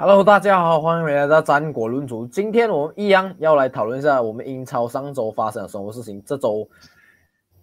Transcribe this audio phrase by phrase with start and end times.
[0.00, 2.24] Hello，大家好，欢迎回来到战果论足。
[2.24, 6.22] 今天我们一样要来讨论一下我们英超上周发生了什么事情。
[6.24, 6.68] 这周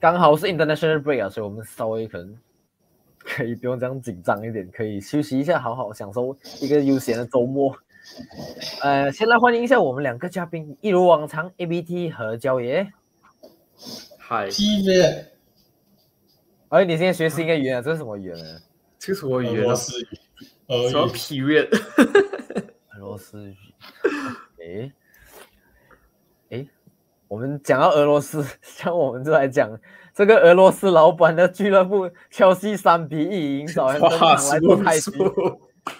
[0.02, 2.38] 刚好是 International Break 啊，所以我们稍微可能
[3.20, 7.74] 可以不用这样紧张一点，可以休息一下，好好享受一个悠闲的周末。
[8.82, 12.86] 呃，先来欢迎一下我们两个嘉宾，一如往常，ABT 和焦爷。
[14.20, 15.24] 嗨，TV
[16.68, 17.82] 哎，你现在学习一个语言啊？
[17.82, 18.60] 这是什么语言呢？
[19.00, 19.64] 这是什么语言啊？
[19.68, 20.08] 罗斯语，
[20.68, 21.70] 俄什么语 period？
[22.96, 23.56] 俄罗斯语。
[24.60, 24.92] 诶
[26.50, 26.68] 诶，
[27.28, 29.70] 我们讲到俄罗斯， 像我们就来讲
[30.14, 35.12] 这个俄罗斯老板的俱乐部切尔西三比一赢少登 哇，场来做开局，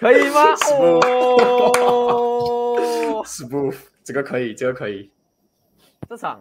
[0.00, 0.42] 可以吗
[1.78, 5.10] 哦，smooth，这个可以，这个可以。
[6.08, 6.40] 这场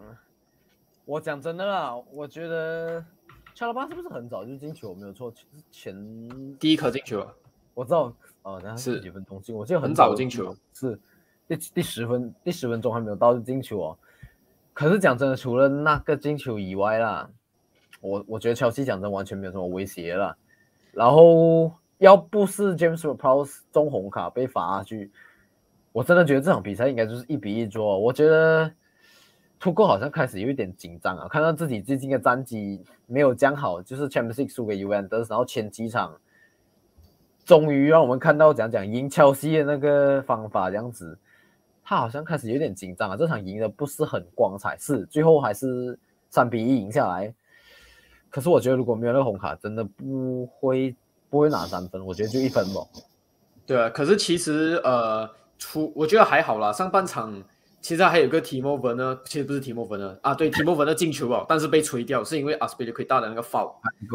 [1.06, 3.04] 我讲真的啦，我觉得
[3.54, 4.96] 恰拉巴是不是很早就进球？
[4.96, 5.32] 没有错，
[5.72, 5.96] 前
[6.60, 7.32] 第一颗进球啊，
[7.76, 8.12] 我知道，
[8.42, 9.56] 哦，那是是几分钟进？
[9.56, 11.00] 我记得很早早进球，是
[11.48, 13.98] 第第十分第十分钟还没有到就进球哦。
[14.74, 17.30] 可是讲真的，除了那个进球以外啦，
[18.02, 20.36] 我我觉得切尔西讲真完全没有什么威胁了。
[20.92, 25.12] 然后要不是 James r p r o s 中红卡被罚下去，
[25.92, 28.00] 我真的觉得这场比赛应该就是一比一桌。
[28.00, 28.72] 我觉得
[29.60, 36.18] 突够好像开始有一点紧张啊，看到自己最近的战绩没有讲好，就是 Champions League 输给 Juventus，然后前几场
[37.46, 41.18] 终于让我们看到讲讲赢切尔西的那个方法，这样子，
[41.84, 43.16] 他好像开始有点紧张了。
[43.16, 45.98] 这场赢的不是很光彩，是最后还是
[46.30, 47.34] 三比一赢下来。
[48.32, 50.96] 可是我觉得如果没有那个红卡，真的不会
[51.30, 52.82] 不会拿三分，我觉得就一分吧。
[53.66, 56.74] 对啊，可是其实呃，出我觉得还好啦。
[56.74, 57.42] 上半场
[57.80, 63.74] 其实还有个提莫文呢，其实不是提莫文呢啊，对，提莫文的进球哦，但是被吹掉，是因为阿斯皮利奎大的那个 foul。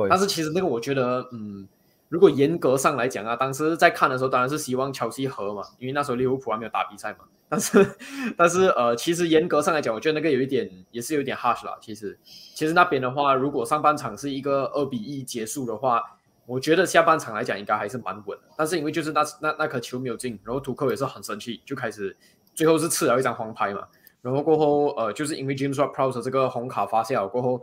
[0.08, 1.66] 但是其实那个我觉得，嗯，
[2.10, 7.18] 如果严格上来讲啊，当时在看的时候当然是希望乔西和嘛，因为那时候利物浦还没有打比赛嘛。
[7.48, 7.86] 但是，
[8.36, 11.78] 但是呃，其实严格上来讲，我觉得那个有一点也是有一点 harsh 啦。
[11.80, 16.02] 其实，其实那边的话，如果上半场是一个二比一结束的话，
[16.46, 18.44] 我觉得下半场来讲应该还是蛮稳的。
[18.56, 22.16] 但是因为就是那那那颗球没有进，然后图克也是很生气，就开始
[22.54, 23.86] 最后是吃了一张黄牌嘛。
[24.20, 27.62] 然后过后呃，就是因为 James w a p r o s 这个红卡发下了过后。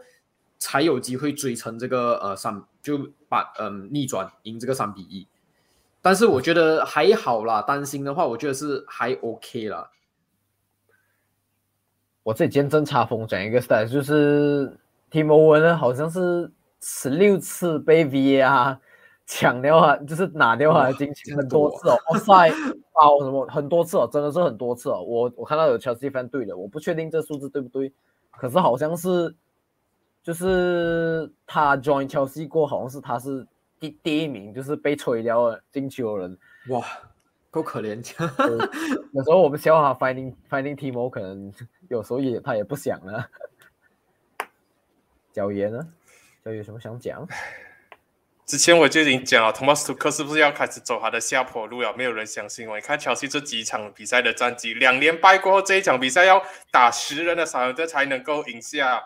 [0.59, 2.97] 才有机会追成这个呃三，就
[3.29, 5.28] 把嗯逆转赢这个三比一。
[6.01, 9.90] 但是我觉得还好啦，担心的话，我觉得是还 OK 啦。
[12.23, 14.78] 我这里见证插风讲一个 stat，就是
[15.09, 16.51] Timo Werner 好像是
[16.81, 18.78] 十六次被 VAR
[19.25, 22.53] 抢掉啊，就是拿掉他的进球很多次哦，offside
[22.94, 25.01] 包什么很多次哦，真的是很多次哦。
[25.01, 27.91] 我我看到有 Chelsea fan 对的，我不确定这数字对不对，
[28.31, 29.35] 可是好像是
[30.27, 33.47] 就是他 join Chelsea 过，好像是他是
[33.79, 36.38] 第第一名，就是被吹掉了进球的人。
[36.67, 36.85] 哇，
[37.49, 37.95] 够可怜。
[39.13, 41.53] 有时候我们笑他 finding finding Timo，可能
[41.87, 43.25] 有时候也他也不想了。
[45.33, 45.87] 小爷呢？
[46.43, 47.25] 小爷有什么想讲？
[48.45, 51.95] 之前我就已经讲了，Thomas 图克是不是要开始走他的下坡路了？
[51.95, 52.75] 没有人相信我。
[52.75, 59.01] 你看乔西这几场比赛的战绩，两连败过后，这一场比赛要打十人的少人队才能够赢下。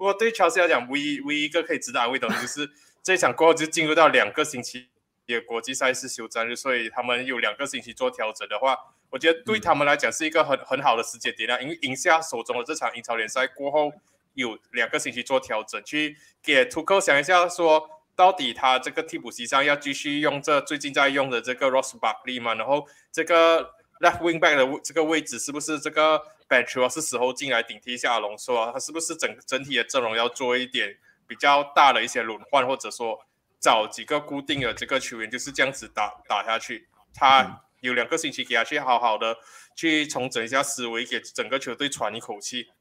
[0.00, 2.66] 不过对乔西来讲，唯一唯一一个可以值得安慰的就是
[3.02, 4.88] 这一场过后就进入到两个星期
[5.26, 8.74] 的国际赛事休战日，所以他们有两个星期做调整的话，
[9.10, 13.92] 我觉得对他们来讲是一个很很好的时间点啊，因为赢下手中的这场英超联赛过后，
[14.32, 17.90] 有两个星期做调整，去给图克想一下说。
[18.16, 22.54] 到底他这个替补席上要继续用这最近在用的这个 Ross Barkley 吗？
[22.54, 23.62] 然后这个
[24.00, 28.72] left wing back 的这个位置是不是这个 Bench 是时候进来顶替一下阿隆索啊？
[28.72, 33.24] 他是不是整整体的阵容要做一点比较大的一些轮换，或者说
[33.60, 36.88] 找几个固定的这个球员就是这样子打打下去？
[37.14, 39.38] 他有两个星期给他去好好的
[39.76, 42.72] 去重整一下思维，给整个球队喘一口气。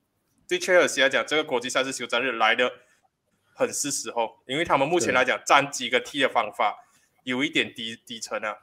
[0.47, 2.71] 对切尔西来讲，这个国际赛事休战日来的。
[3.53, 6.77] 很是时候，因为他们目前来讲战绩跟踢的方法
[7.25, 8.57] 有一点低低沉啊。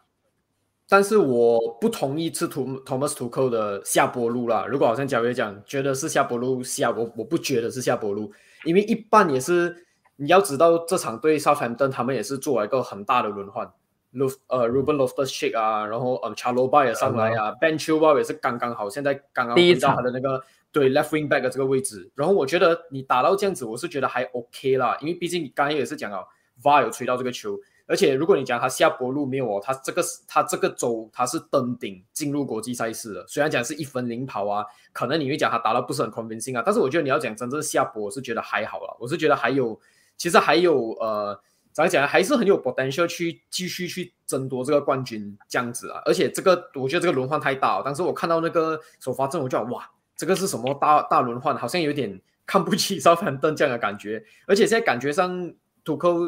[0.89, 4.67] 但是我不同意吃图 Thomas 图克的下坡路啦。
[4.69, 8.33] 如果好像贾伟讲，觉得是下坡路下，我我不觉得是下坡路，
[8.65, 9.85] 因为一半也是
[10.17, 13.71] 你要知道这场对 Southampton 他们也是做了一个很大的轮换
[14.15, 20.43] ，Lu 呃 Ruben Loftus-Cheek 啊，然后呃 Chalobah 也上来啊、嗯、，Ben Chilwell 也是刚刚好，现在刚刚回到他的那个。
[20.73, 26.19] 对 left wing back 的这个位置，然后我觉得你打到这样子，我是觉得还 OK 啦，因为毕竟你刚才也是讲啊
[26.63, 39.79] VAR 有吹到这个球，而且如果你讲他下坡路没有哦，他这个他这个周他是登顶进入国际赛事了，虽然讲是一分领跑啊，可能你会讲他打的不是很 convincing 啊，但是我觉得你要讲真正下坡，我是觉得还好啦，我是觉得还有
[40.17, 41.39] 其实还有呃
[41.73, 46.03] 怎样讲还是很有 potential 去继续去争夺这个冠军这样子啊。
[46.05, 54.25] 而且这个我觉得这个轮换太大了，当时我看到那个首发阵，我就哇，这个是什么大大轮换，好像有点看不起沙凡登这样的感觉。
[54.47, 55.53] 而且现在感觉上，
[55.87, 56.19] 土扣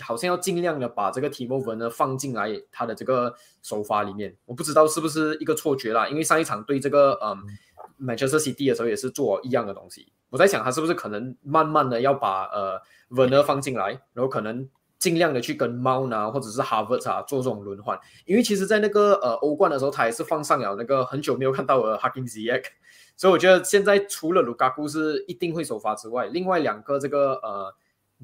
[0.00, 7.36] 好像要尽量的把这个 Timo v e r 呢放进来他的这个首发里面，我不知道是不是一个错觉啦，因为上一场对这个嗯
[8.00, 10.12] Manchester City 的时候也是做一样的东西。
[10.30, 12.80] 我在想他是不是可能慢慢的要把呃
[13.10, 14.68] Verner 放进来，然后可能。
[14.98, 22.64] 尽量的去跟猫啊，或者是 Harvard 啊做这种轮换，因为其实，在那个呃欧冠的时候，他也是放上了那个很久没有看到的 Hakim Ziyech，
[23.14, 27.74] 所以我觉得现在除了卢卡库是一定会首发之外，另外两个这个呃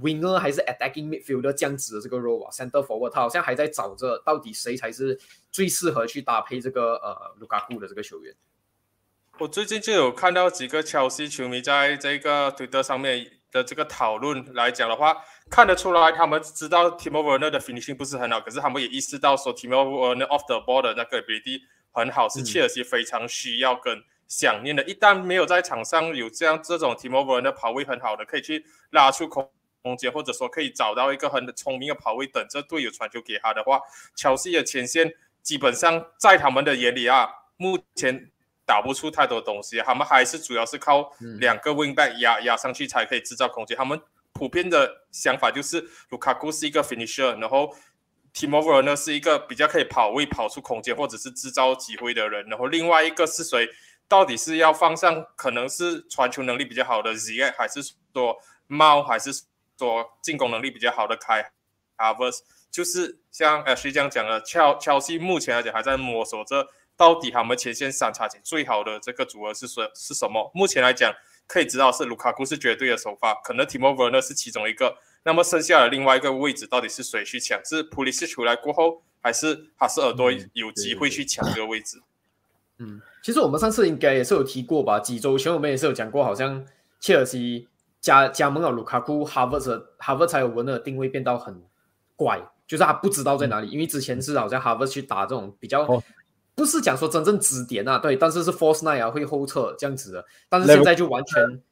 [0.00, 5.18] Winger 还是 Attacking Midfielder 这样子的这个 role 啊，Center Forward，他好像还在找着到底谁才是
[5.50, 8.34] 最适合去搭配这个呃卢卡库的这个球员。
[9.38, 13.30] 我最近就有看到几个切尔西球迷在这个 Twitter 上面。
[13.52, 15.14] 的这个讨论来讲的话，
[15.50, 21.60] 看得出来他们知道 Timo Werner 的 finishing 不是很好，可是他们也意识到说 Timo Werner off the ball 的那个 ability
[21.90, 24.82] 很好，是切尔西非常需要跟想念的。
[24.84, 29.50] 一旦没有在场上有这样这种 Timo Werner 跑位很好的，可以去拉出空
[29.82, 33.80] 空间，或者说可以找到一个很聪明的跑位等着队友传球给他的话，
[34.14, 38.30] 切尔西的前线基本上在他们的眼里啊，目前。
[38.64, 43.76] 打不出太多东西，他们还是主要是靠两个 wing back 压压上去才可以制造空间。
[43.76, 44.00] 他们
[44.32, 47.74] 普遍的想法就是卢卡库是一个 finisher，然后
[48.32, 52.46] Timo Werner 是一个比较可以跑位、跑出空间或者是制造机会的人。
[52.46, 53.68] 然后另外一个是谁？
[54.08, 57.82] 到底是要放上可能是传球能力比较好的 Z，还是
[58.14, 58.38] 说
[58.68, 59.32] 猫，还是
[59.78, 61.50] 说进攻能力比较好的开
[61.96, 62.40] Avers？
[62.70, 64.40] 就是像呃，谁这样讲的？
[64.42, 66.68] 乔乔西目前来讲还在摸索着。
[66.94, 69.90] 到底他们前线三叉戟最好的这个组合是谁？
[69.94, 70.52] 是什么？
[70.54, 71.12] 目前来讲，
[71.48, 74.98] 可以知道是卢卡库是绝对的首发，可能 Timo Werner 是其中一个。
[75.24, 77.58] 那么剩下的另外一个位置到底是谁去抢？
[77.64, 82.00] 是普利斯出来过后，还是哈斯尔多有机会去抢这个位置？
[82.78, 85.00] 嗯，其实我们上次应该也是有提过吧？
[85.00, 86.64] 几周前我们也是有讲过，好像
[87.00, 87.68] 切尔西
[88.02, 91.58] 加加盟了卢卡库，哈弗斯哈弗才有文的定位变到很
[92.16, 95.88] 怪，就是他不知道在哪里，因为之前是好像哈弗去打这种比较。
[96.54, 101.62] 不是讲说真正支点啊，对，但是是 force night 啊会后撤这样子的，但是现在就完全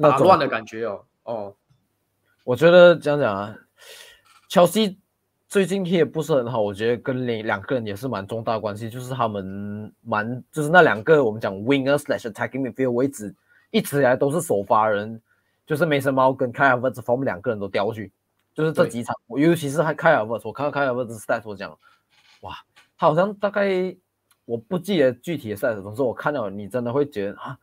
[0.00, 1.04] 打乱的感觉哦。
[1.24, 1.54] 哦，
[2.44, 3.52] 我觉得这样讲啊，
[4.48, 4.96] 乔西
[5.48, 13.34] 最近踢也不是很好，我觉得跟两两个人也是蛮重大关系，就是他们蛮就是那两个我们讲 winger slash attacking midfield 位置
[13.72, 15.20] 一直以来都是首发人，
[15.68, 18.10] 就是梅森猫跟凯尔文斯，我们两个人都掉去，
[18.52, 21.70] 就是这几场，尤其是还凯尔文斯，我看到凯尔文斯 stat 我讲，
[22.40, 22.56] 哇，
[22.96, 23.96] 他好像大概。
[24.48, 27.58] 我不记得具体的赛事，总之我看到你真的会觉得啊，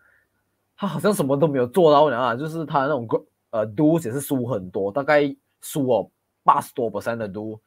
[0.77, 3.07] 他好像什么都没有做到啊，就是他那种
[3.49, 6.11] 呃 do 也是输很多，大概输哦
[6.43, 7.59] 八十多 percent 的 do，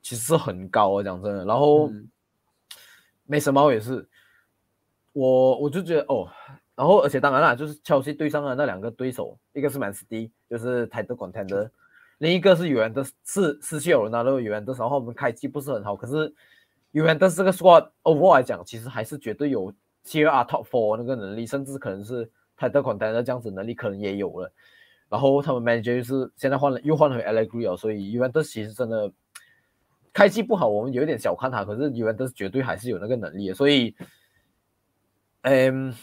[0.00, 1.44] 其实是很高啊，讲真的。
[1.44, 1.90] 然后
[3.24, 4.08] 没什么也是，
[5.12, 6.30] 我我就觉得哦，
[6.74, 11.70] 然后而且当然啦，就是切尔西对上的那两个对手，一个是曼斯蒂，就是泰德管泰德，
[12.18, 16.34] 另一个是远的，是失去有人拿到远的，然后我们开机不是很好，可是。
[16.92, 19.72] 因为但是这个 squad overall 来讲，其实还是绝对有
[20.04, 24.52] tier R top four 那个能力，甚至可能是泰德款泰德这样子能力可能也有了。
[25.08, 29.10] 然后他们 manager 就是现在换了又换回 Allegri 所以 Juventus 其实真的
[30.12, 33.54] 开机不好，我们有点小看他，可是 Juventus 绝对还是有那个能力的。
[33.54, 33.96] 所以，
[35.40, 35.94] 嗯，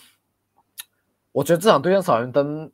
[1.39, 2.69] 我觉得这场对上少云登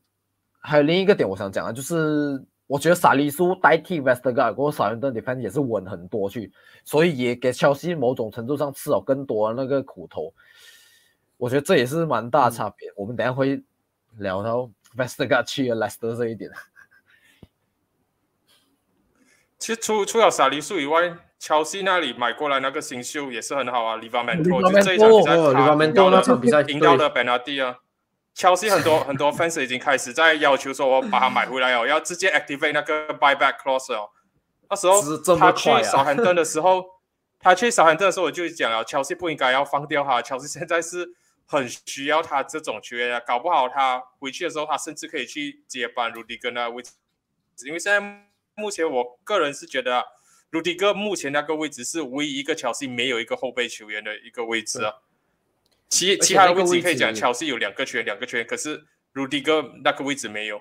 [0.60, 2.44] 还有另一个点我想讲啊，就是。
[2.68, 6.52] 我觉得萨利苏代替 Westergaard，过后，少云登 defense 也是稳很多去，
[6.84, 10.34] 所以也给切尔西某种程度上吃了更多那个苦头。
[11.38, 12.92] 我觉得这也是蛮大差别。
[12.96, 13.64] 我们等下会
[14.18, 14.68] 聊到
[14.98, 16.50] Westergaard 去了 Leicester 这一点。
[19.60, 24.10] 其实除除了萨利苏以外，切尔西那里买过来那个新秀也是很好啊就
[24.82, 27.78] 这一场比赛，Livramento 那场比赛赢掉的 Benadi 啊。
[28.36, 34.10] 切尔西很多 很多 fans 已经开始在要求说，我把它买回来哦，要直接 activate 那个 buyback clause 哦。
[34.70, 35.02] 那时候
[35.38, 36.86] 他去扫汉顿的时候，
[37.40, 40.22] 他去扫汉顿的时候，我就讲了，切尔西不应该要放掉他。
[40.22, 41.08] 切尔西现在是
[41.46, 46.92] 很需要他这种球员啊，搞不好他回去的时候，他甚至可以去接班卢迪哥那位置。
[47.66, 48.02] 因为现在
[48.56, 50.04] 目前我个人是觉得，
[50.50, 54.94] 卢迪哥目前那个位置是唯一一个切尔西没有一个后备球员的一个位置啊。
[55.90, 60.60] 其其他的位置可以讲，乔是有两个圈，两个圈，可是鲁迪哥那个位置没有。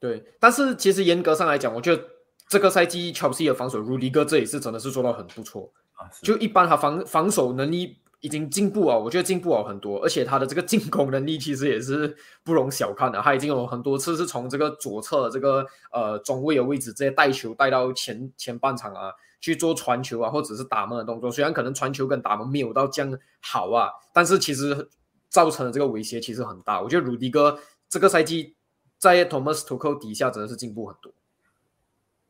[0.00, 2.02] 对，但是其实严格上来讲，我觉得
[2.48, 6.10] 这个赛季乔西的防守，鲁迪哥这也是真的是做到很不错啊。
[6.22, 13.20] 就一般他防防守能力已经进步啊，我觉得进步了很多，而且他的这个进攻能力其实也是不容小看的。
[13.20, 19.12] 他已经有很多次是从这个左侧这个呃中卫的位置直接带球带到前前半场啊，
[19.42, 21.30] 去做传球啊，或者是打门的动作。
[21.30, 24.88] 虽然可能传球跟打门没有到这样好啊，但是其实
[25.28, 26.80] 造成的这个威胁其实很大。
[26.80, 28.54] 我觉得鲁迪哥这个赛季
[28.96, 31.12] 在 Thomas Tuchel 底下真的是进步很多。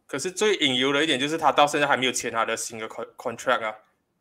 [0.06, 3.74] 可是最隐忧的一点就是他到现在还没有签他的新的 contract 啊。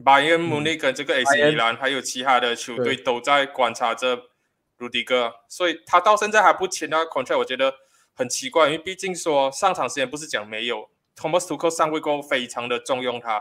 [0.04, 4.24] 拜仁慕尼跟这个 AC 米兰还有其他的球队都在观察着
[4.78, 7.72] 鲁迪哥，所以他到现在还不签那个 contract，我觉得
[8.16, 10.90] 很奇怪，因为毕竟说上场时间不是讲没有
[11.22, 13.40] ，Thomas Tuchel 上位过后非常的重用他，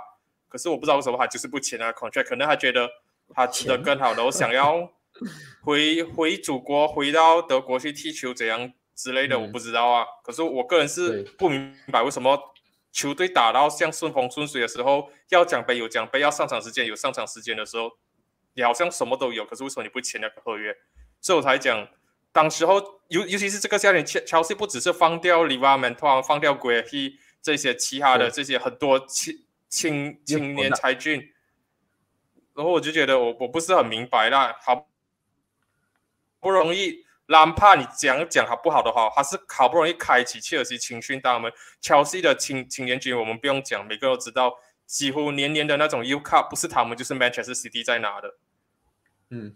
[0.49, 2.88] 可是我不知道为什么他就是不签那个 contract，可能他觉得
[3.34, 4.90] 他吃得更好，然后想要
[5.64, 10.04] 回回祖国，回到德国去踢球怎样之类的，我不知道啊。
[10.22, 12.38] 可是我个人是不明白为什么。
[12.92, 17.88] 球队打到像顺风顺水的时候，要奖杯有奖杯，要上场时间有上场时间的时候，
[18.54, 19.44] 你好像什么都有。
[19.44, 20.75] 可是为什么你不签那个合约？
[21.20, 21.87] 所以我才讲，
[22.32, 31.32] 当时候尤尤其是这个夏天，乔乔西不只是放掉里瓦门托，放掉圭希这些其他的这些很多青青青年才俊，
[32.54, 34.88] 然后我就觉得我我不是很明白啦，好
[36.40, 37.04] 不容易。
[37.26, 41.52] 兰帕你讲讲好不好的话，他是好不容易开启切尔西青训大门。
[41.80, 44.52] 切西的青青年军，我们不用讲，每个都知道，
[44.85, 48.35] 几乎年年的那种 U Cup 不是他们就是 Manchester City 在拿的。
[49.28, 49.54] 嗯，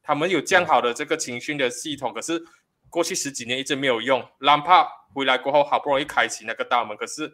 [0.00, 2.40] 他们有这样好的这个青训的系统，可是
[2.88, 4.24] 过去十几年一直没有用。
[4.38, 7.32] 哪怕回来过后好不容易开启那个大门，可是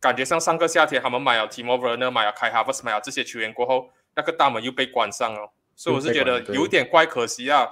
[0.00, 5.52] 感觉像上个夏天他们买了 Timo Werner、买了开哈弗斯、买了这些球员过后，那个大门又被关上了。
[5.76, 7.68] 所以我是觉得有点怪可惜啊。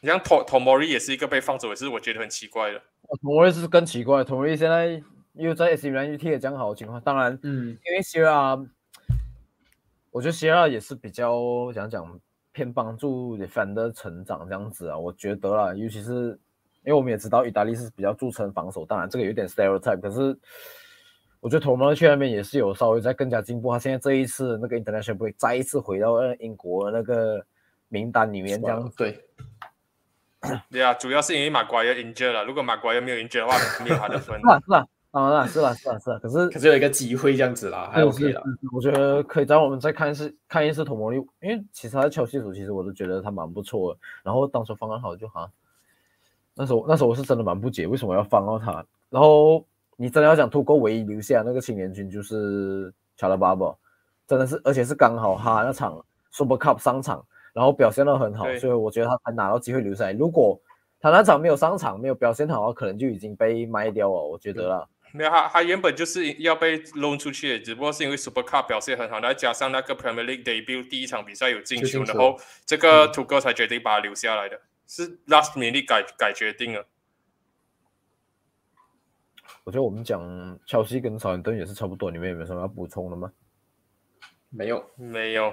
[0.00, 2.80] 你像 Tom Tomori 也是一个被放走，也是我觉得很奇怪的。
[3.22, 5.02] Tomori 是更奇怪，Tomori 现在
[5.34, 8.58] 又在 AC 米兰踢的这样好的情况，当然，嗯，因为 c 拉，
[10.10, 12.18] 我觉得 c 拉也是比较讲讲
[12.52, 16.40] 偏帮助 defender 成长这样子啊，我觉得啦，尤其是
[16.84, 20.36] 因为我们也知道意大利是比较著称防守，当然这个有点 stereotype，可是
[21.40, 27.44] 我觉得 Tomori 去那边也是有稍微在更加进步，他现在这一次那个 international break 再一次回到英国那个
[27.88, 29.24] 名单里面这样对。
[30.70, 32.42] 对啊，主要是因为马瓜要 injure 了。
[32.46, 34.40] 如果马瓜要没有 injure 的话，没有他的分。
[34.40, 36.18] 是啊，是啊，当然，是啊，是吧，是啊。
[36.18, 38.40] 可是，可是有一个机会这样子啦，还 OK 啦。
[38.72, 44.00] 我觉得可以让我们再看一次，看一次同魔力，因为其实他的球系组，其实我都觉得他蛮不错的。
[44.22, 45.50] 然后当初方案好就好，
[46.60, 48.84] 那时候那时候我是真的蛮不解，为什么要放到他。
[49.08, 49.64] 然后
[49.96, 53.74] 你真的要讲突破唯一留下那个青年军，就是乔拉巴布，
[54.26, 57.24] 真的是，而且是刚好他那场 Super Cup 上场。
[57.52, 60.12] 然后表现的很好，所以我觉得他才拿到机会留下来。
[60.12, 60.56] 如果
[61.00, 64.14] 他那场没有上场，没有表现好，可能就已经被卖掉了。
[64.14, 74.60] 我觉得啦，没有他，他原本就是要被 loan 出去的，只不过是因为 Super Cup 表现很好，再加上那个 Premier League debut 第一场比赛有进球，然后这个土哥才决定把他留下来的，
[74.90, 76.84] 是 last minute 改改决定了。
[79.62, 80.20] 我觉得我们讲
[80.66, 83.30] 乔西跟曹云登也是差不多，你们有没有什么要补充的吗？
[84.48, 85.52] 没有，没有。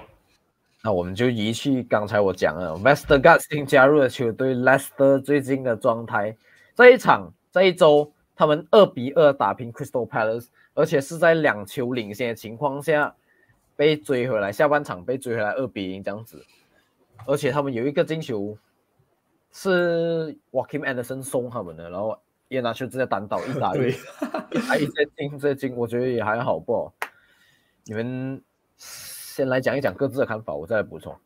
[0.82, 6.36] 那我们就移去刚才我讲了，Westergaard 新加入的球队 Leicester 最近的状态，
[6.74, 13.14] 这一场这一周他们二比二打平 Crystal Palace，而且是在两球领先的情况下
[13.76, 16.44] 被追回来，下半场被追回来二比零这样子，
[17.24, 18.58] 而且他们有一个进球
[19.58, 22.16] 是 Walking Anderson 送他们的，然后
[22.48, 23.90] 耶拿球直接单倒一打 一，
[24.60, 26.92] 还一些进这进，我觉得也还好不？
[27.84, 28.42] 你们。
[28.80, 31.16] 先来讲一讲各自的看法，我再来补充。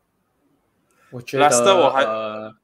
[1.10, 2.54] 我觉得我还呃，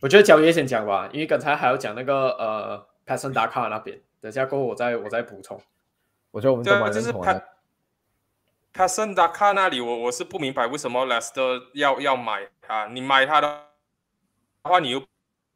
[0.00, 5.58] 我觉得焦爷先讲吧，因为刚才还要讲那个呃，Passion 打卡那边，等下过后我再我再补充。
[6.30, 7.44] 我觉得我们都蛮认同的。
[8.74, 12.86] Passion 打卡那里，我我是不明白为什么 Lester 要要买啊？
[12.86, 13.66] 你买他的
[14.62, 15.02] 话，你又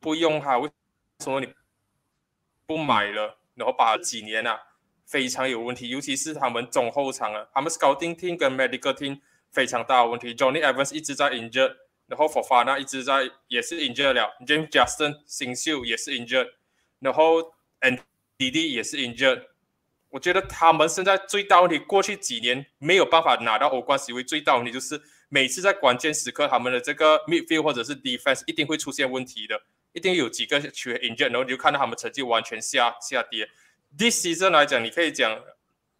[0.00, 0.70] 不用他，为
[1.20, 1.52] 什么你
[2.66, 3.38] 不买了？
[3.54, 4.60] 然后把几年啊，
[5.04, 9.20] 非常有问题，尤其是他们中后场啊，他们 Scouting Team 跟 Medical Team。
[9.50, 11.74] 非常大的问题，Johnny Evans 一直在 injured，
[12.06, 16.50] 然后 Fofana 一直在也是 injured 了，James Justin 新秀也是 injured，
[16.98, 18.00] 然后 And
[18.36, 19.46] DD 也是 injured。
[20.10, 25.00] 我觉得他们现在最大问题，过去几年没有办法拿到欧冠席位，最大问题就是
[25.30, 33.48] 每次在关键时刻，他们的这个 midfield 或者是 defense 一定会出现问题的，一定有几个球员 injured，然后你就看到他们成绩完全下下跌。
[33.96, 35.40] This season 来讲，你可以讲。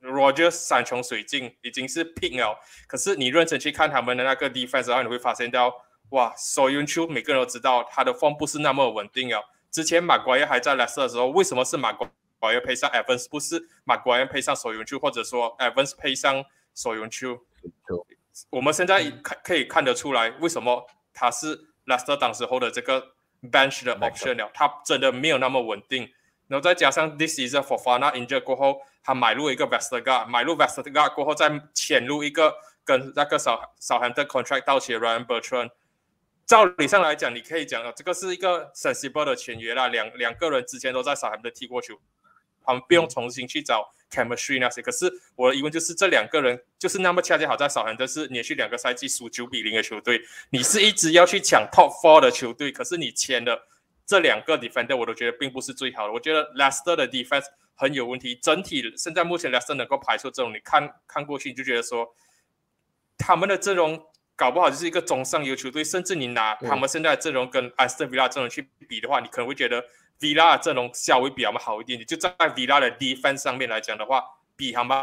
[0.01, 5.75] Roger 山穷水尽已经是 peak 了，可是你认真去看他们的那个 defense，然后你会发现到，
[6.11, 9.43] 哇，s o y u n c h u 每个人都知道他的 form 不是那么稳定啊。
[9.73, 12.09] 之前马奎尔还在 Leicester 的时候，为什么是马奎
[12.43, 17.03] 尔配上 Evans，不是马奎尔配上 s o y u n c h u，或者说 Evans 配上 s o y u
[17.03, 17.45] n c h u？
[18.51, 26.11] 我们现在看可以看得出来，为什么他是 Leicester 当时候的这个 bench 的 option 了，他真的没有那么稳定。
[26.49, 35.71] 然后再加上 this is a for Fana injured 过后，他买入一个 Vestergaard，买入 Vestergaard 过后再潜入一个跟那个少少 Hampton contract 到期的 Ryan Bertrand。
[36.47, 42.01] 照理上来讲，你可以讲这个是一个 sensible 的签约啦，两两个人之前都在少 Hampton 踢过球，
[42.69, 44.83] 他们不用重新去找 chemistry 那些。
[44.83, 50.21] 可是我的疑问就是，这两个人就是那么恰恰好在少 Hampton 是连续两个赛季输九比零的球队，
[50.51, 53.63] 你是一直要去抢 top four 的球队，可是你签的。
[54.07, 57.45] 这两个 defender 我都觉得并不是最好的，我觉得 Leicester 的 defense
[57.75, 58.35] 很有问题。
[58.41, 62.09] 整体现在目前 Leicester 能够排出这种，你看看过去你就觉得说，
[63.19, 64.03] 他们的阵容
[64.35, 69.85] 搞不好就是一个中上游球队，甚至你拿他们现在的阵容跟 Aston Villa 阵容去比的话，你可能会觉得
[70.21, 72.07] Villa 阵容稍微比他们好一点点。
[72.07, 74.25] 就在 Villa 的 defense 上面来讲的话，
[74.57, 74.97] 比他们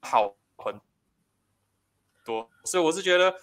[0.00, 0.80] 好很
[2.24, 2.48] 多。
[2.64, 3.34] 所以我是觉得。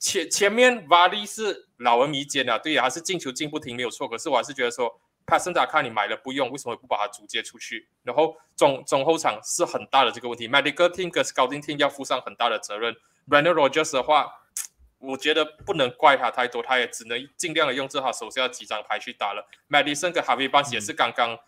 [0.00, 4.06] 前前面瓦利是老文迷坚的，对呀，还是进球进不停没有错。
[4.06, 7.88] 可是我还是觉得说，帕森达看你买了不用，为什么不把它租借出去？
[8.04, 12.94] 然后中中后场是很大的这个问题，medical team 跟 scouting team 要负上很大的责任。
[13.28, 14.32] Brandon Rogers 的话，
[14.98, 19.48] 我觉得不能怪他太多，他也只能尽量的用这他手下几张牌去打了。
[19.68, 21.38] Madison 跟 Harvey Barnes 也是刚刚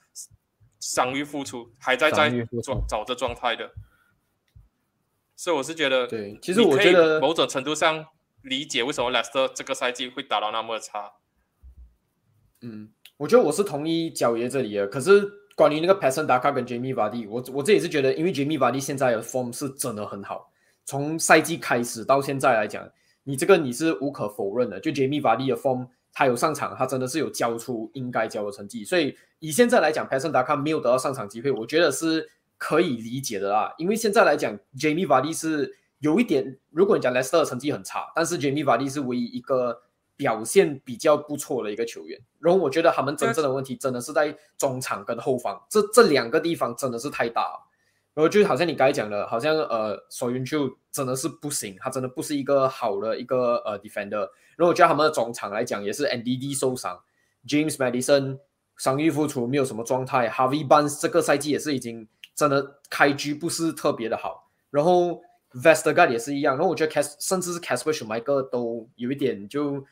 [0.79, 2.31] 伤愈复出，还在在
[2.63, 3.73] 状找着状态的。
[5.37, 8.07] 所以我是觉得，对，其实我觉得某种程度上。
[8.43, 11.13] 理解为什么 Leicester 这个赛季会打到那么差？
[12.63, 14.87] 嗯，我觉得我是同意角爷这里的。
[14.87, 20.51] 可是关于那个 p a s s o n Daka 跟 Jamie Vardy，我我自己是觉得，因为 Jamie Vardy 现在的 form 是真的很好。
[20.87, 22.91] 从赛季开始到现在来讲，
[23.25, 24.79] 你这个你是无可否认的。
[24.81, 28.85] 就 Jamie Vardy 的 form，他有上场，他真的是有交出应该交的成绩。
[28.85, 33.75] 所以以现在来讲 p a s s o n Daka 没有得到上场机会，我觉得是可以理解的啦。
[33.79, 35.77] 因为现在来讲，Jamie Vardy 是。
[36.01, 39.83] 有一点，如果你讲 Leicester 成绩很差，但是杰米·法利是唯一一个
[40.17, 42.19] 表现比较不错的一个球员。
[42.39, 47.70] 然后我觉得他们真正的问题真的是在中场跟后方，这这两个地方真的是太大了。
[48.15, 54.29] 然后就好像你刚才讲的，好像呃，索云就真的是不行，他真的不是一个好的一个呃 defender。
[54.57, 57.01] 然后我觉得他们的中场来讲也是 NDD 受伤
[57.47, 58.39] ，James Madison
[58.77, 60.29] 伤愈复出，没有什么状态。
[60.29, 65.23] Harvey b a n s 这个赛季也是已经真的开局不是特别的好，然后。
[65.53, 69.85] Vestergaard 也是一样，然后我觉得 Cas 甚至是 Casper s c h m i c h a e l 都有一点就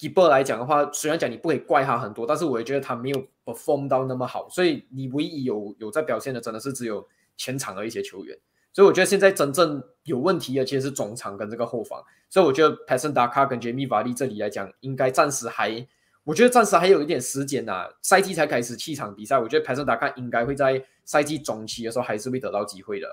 [0.00, 8.36] Keeper 来讲的话，虽然讲你不可以怪他很多，但是我也觉得他没有 perform 到那么好，所以你唯一有有在表现的真的是只有前场的一些球员，
[8.72, 15.86] 所以我觉得现在真正有问题的其实是中场跟这个后防，所以我觉得 p a s o n Daka 跟 Jamie Vardy 这里来讲，应该暂时还，
[16.24, 23.08] 我觉得暂时还有一点时间呐，赛季才开始七场比赛，我觉得 p a s o n Daka 应该会在赛季中期的时候还是会得到机会的。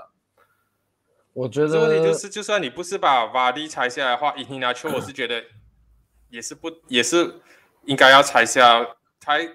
[1.33, 5.43] 我觉得问题就是，就算你不是把瓦迪拆下来的话，伊尼纳丘我是觉得
[6.29, 7.41] 也是不也是
[7.85, 8.85] 应该要拆下。
[9.19, 9.49] 拆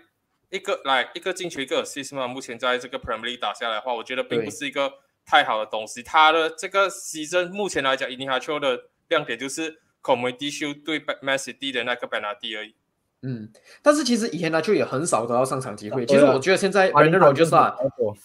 [0.50, 4.90] 一个来一个进球一个 assist 嘛，目前在这个 Premier League 打下来的话，我觉得并不是一个
[5.24, 6.02] 太好的东西。
[6.02, 12.74] 他的这个 season 目前来讲，伊尼哈丘的亮点就是 Community Shield 对 Man City 的那个 penalty 而已。
[13.22, 13.50] 嗯，
[13.82, 16.06] 但是其实伊纳丘也很少得到上场机会。
[16.06, 17.76] 其实我觉得现在 Brandon Rodgers 啊，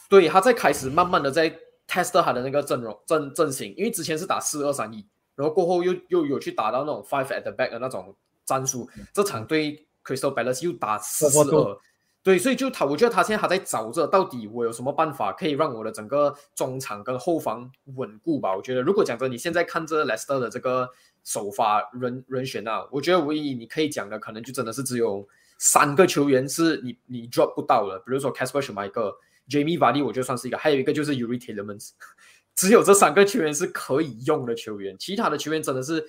[0.09, 1.57] 对他在开始慢慢的在。
[1.85, 5.05] test 他的那个阵容阵阵型，因为之前是打四二三一，
[5.35, 8.89] 然后过后又又有去打到那种 five at the back 的那种战术。
[9.13, 11.77] 这场对 Crystal Palace 又打四四二，
[12.23, 18.55] 对，所以就他，我觉得他现在还在找着到底我有什么办法可以让我的整个中场跟后防稳固吧。
[18.55, 20.89] 我觉得如果讲着你现在看着 Leicester 的这个
[21.23, 29.13] 首发人人选啊，我觉得唯一你可以讲的可能就真的是只有三个球员是你你 drop 不到的，比如说 Casper Schmeichel。
[29.49, 31.89] Jamie Vardy 我觉得算是一个，还有一个就是 Uri Tielemans，
[32.55, 36.01] 只有这三个球员是可以用的球员，其他的球员真的是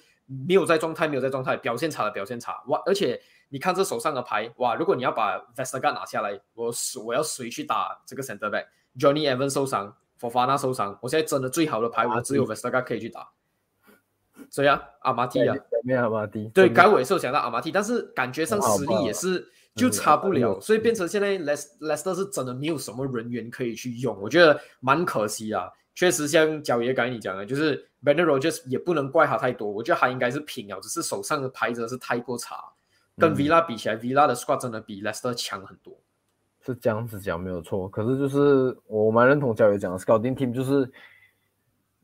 [0.46, 2.80] 没有在状态，没有在状态，表现差的表现差哇！
[2.86, 3.20] 而且
[3.54, 6.74] 你看这手上的牌哇，如果你要把 Vestergaard 拿下来，我
[7.06, 13.30] 我要谁去打这个 Center Back？Johnny Evans 受伤，Fofana 受伤，我现在真的最好的牌我只有 Vestergaard 可以去打。
[14.50, 19.48] 所以啊，阿马蒂啊，没有阿马蒂，对，该尾是想到阿马蒂，但是感觉上实力也是。
[19.76, 25.68] 就差不了，所以变成现在 Les Lester 是真的没有什么人员可以去用，我觉得蛮可惜啊。
[25.96, 32.56] 确实像角爷刚才你讲的，就是 b e n e r Rogers 也不能怪他太多，我觉得他应该是平了，只是手上的牌子是太过差。
[33.16, 35.96] 跟 Villa 比起来，Villa 的 squad 真的比 Leicester 强很多。
[36.60, 40.90] 是这样子讲没有错，可是就是我蛮认同教育讲的，Scouting Team 就是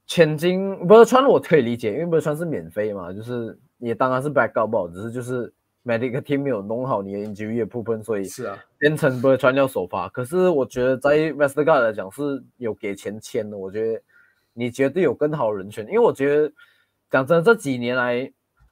[0.07, 5.53] 千金不是穿，我可以理解，因为不是穿是免费嘛，就是也当然是 backup 不好，只是就是。
[5.83, 10.11] Medical team 没有弄好你的 injury 部分，所以是啊，变成不会穿掉首发。
[10.11, 14.03] 可是我觉得在 Westergaard 来讲是有给钱签的，我觉得
[14.53, 16.53] 你绝对有更好的人选，因为我觉得
[17.11, 18.31] 讲真的，这几年来，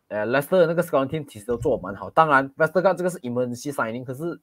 [0.09, 2.09] 呃，Leicester 那个 scouting team 其实都做蛮好。
[2.11, 4.41] 当然，Westergaard 这个是 emergency signing，可是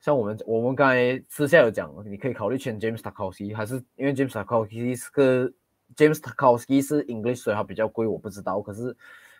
[0.00, 5.52] 像我们我们刚才私下有讲，你可以考虑签 James Tarkowski，还是因为 James Tarkowski 是个
[5.96, 8.60] James Tarkowski 是 English，所以它比较贵，我不知道。
[8.60, 8.96] 可是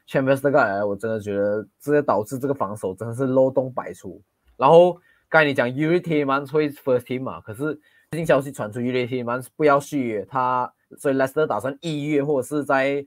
[0.06, 4.20] 签 Westergaard 来，我真的觉得这个导致这个防守真的是漏洞百出。
[4.56, 7.74] 然后刚才你讲 Uri Tielemans 会 first team 嘛，可是
[8.10, 10.72] 最近消息传出 Uri Tielemans 不要续约，他。
[10.96, 13.06] 所以 Leicester 打算一月或者是在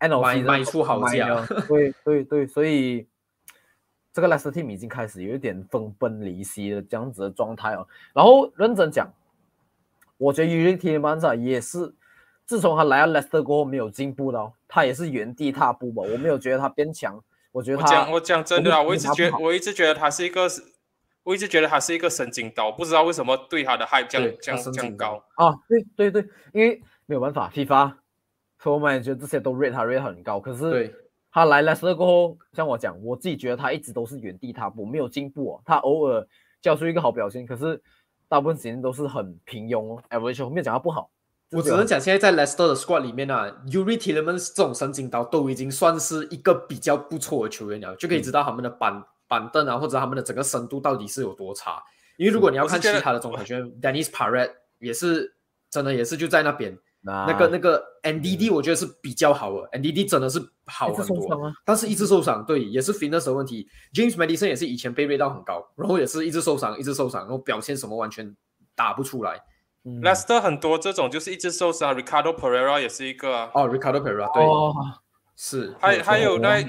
[0.00, 3.06] NOC 卖出好价， 对对对，所以
[4.12, 7.86] 这个 Leicester team 已经开始有一点分崩离析的这样子的状态哦。
[8.12, 9.12] 然后认真讲，
[10.16, 11.94] 我觉得 u r i t i m a n s a 也是
[12.46, 16.02] 自从他来到 Leicester 过后没有进步的，他也是原地踏步吧。
[16.02, 20.48] 我没有觉得他变强，我觉得他我讲我讲真的啊，我一直觉我一直觉得他是一个，
[21.24, 25.54] 我一直觉得他是一个神经刀，不知道为什么对他的 hype 降降降高啊？
[25.68, 26.82] 对对对，因为。
[27.10, 27.94] 没有办法，FIFA，
[28.60, 30.40] 所以我们觉得这些都 rate 他 rate 很高。
[30.40, 30.94] 可是
[31.30, 35.62] 他来了之后，像我讲，我自己觉得他一直都是原地踏步，没有进步哦。
[35.64, 36.26] 他偶尔
[36.60, 37.80] 交出一个好表现，可是
[38.28, 40.02] 大部分时间都是很平庸哦。
[40.10, 41.10] Average 没有讲他不好，
[41.52, 51.80] 我只能讲现在在 Leicester 的 squad 里面呢，Uri Tielemans 这种神经刀都已经算是一个比较不错的球员了，就可以知道他们的板板凳啊，或者他们的整个深度到底是有多差。
[52.16, 55.34] 因为如果你要看其他的中场球员，Dennis Parrett 也是
[55.70, 56.76] 真的也是就在那边。
[57.26, 63.66] 那个那个 NDD 我觉得是比较好的，NDD 真的是好很多，但是一直受伤，对，也是 fitness 的问题。
[63.94, 68.36] James Madison 也是以前被 rate 到很高，然后也是一直受伤，一直受伤，然后表现什么完全
[68.74, 69.40] 打不出来。
[70.02, 74.44] Leicester 很多这种就是一直受伤，Ricardo Pereira 也是一个哦，Ricardo Pereira 对，
[75.34, 76.62] 是，还还有那，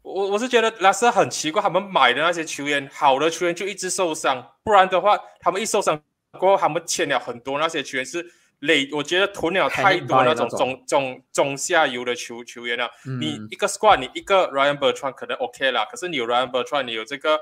[0.00, 6.00] 我我是觉得 Leicester 很奇怪，他们买的那些球员，好的球员就一直受伤，不然的话，他们一受伤
[6.38, 8.24] 过后，他们签了很多那些球员是。
[8.60, 12.90] 累，我觉得囤了太多那种中中中下游的球球员了。
[13.18, 17.40] 你一个 squad，你一个 Ryan Bertrand 可能 OK 啦，可是你有 Ryan Bertrand，你有这个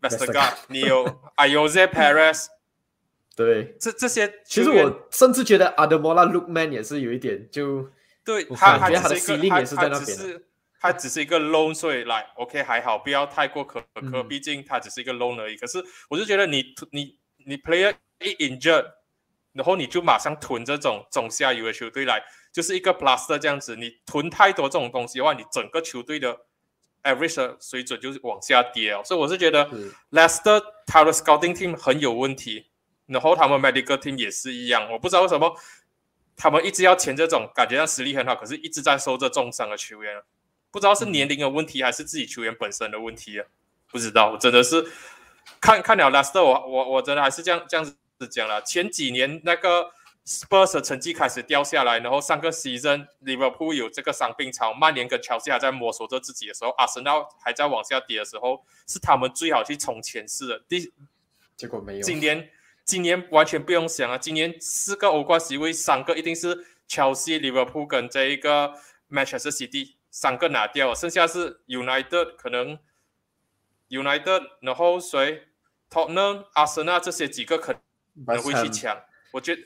[0.00, 1.04] Vestergaard，你有
[1.36, 2.46] Ayoze Perez，
[3.36, 7.90] 对，这这些，其实我甚至觉得 Ademola Lookman 也是有一点就，
[8.24, 10.46] 对他他只是一个，他他只是
[10.80, 15.56] 他只是一个 loan，所以来 OK 还好，不要太过苛刻，毕竟他只是一个 loan 而已。
[15.56, 18.92] 可是我就觉得你你你 player 一 injured。
[19.58, 23.74] 然后你就马上囤这种中下游的球队来，就是一个 plus 的这样子。
[23.74, 26.38] 你囤太多这种东西的话，你整个球队的
[27.02, 29.02] average 水准就是往下跌哦。
[29.04, 29.68] 所以我是觉得
[30.12, 32.68] Leicester 他的 scouting team 很有问题，
[33.06, 34.88] 然后他们 medical team 也是一样。
[34.92, 35.52] 我不知道为什么
[36.36, 40.22] 他们一直要签这种感觉上实力很好，可是一直在收这重伤的球员。
[40.70, 43.46] 不知道是年龄的问题还是自己球员本身的问题啊？
[43.90, 44.86] 不知道，我真的是
[45.60, 47.96] 看看了 Leicester，我我我真的还是这样这样子。
[48.20, 49.92] 是讲了，前几年那个
[50.26, 60.62] Spurs 的成绩开始掉下来，然后上个 season Liverpool 有这个伤病潮，曼联跟乔西还在摸索着自己的时候，阿森纳还在往下跌的时候，是他们最好去冲前四的。
[60.68, 60.92] 第
[61.56, 62.02] 结果没有。
[62.02, 62.50] 今年
[62.84, 68.74] 今年完全不用想啊，今年四个欧冠席位，三个一定是乔西、Liverpool 跟这一个
[69.08, 72.78] Manchester City 三个拿掉，剩下是 United 可能
[73.88, 75.44] United，然后谁
[75.88, 77.76] Tottenham、阿森纳这些几个可。
[78.26, 78.96] 会去抢，
[79.32, 79.62] 我觉得，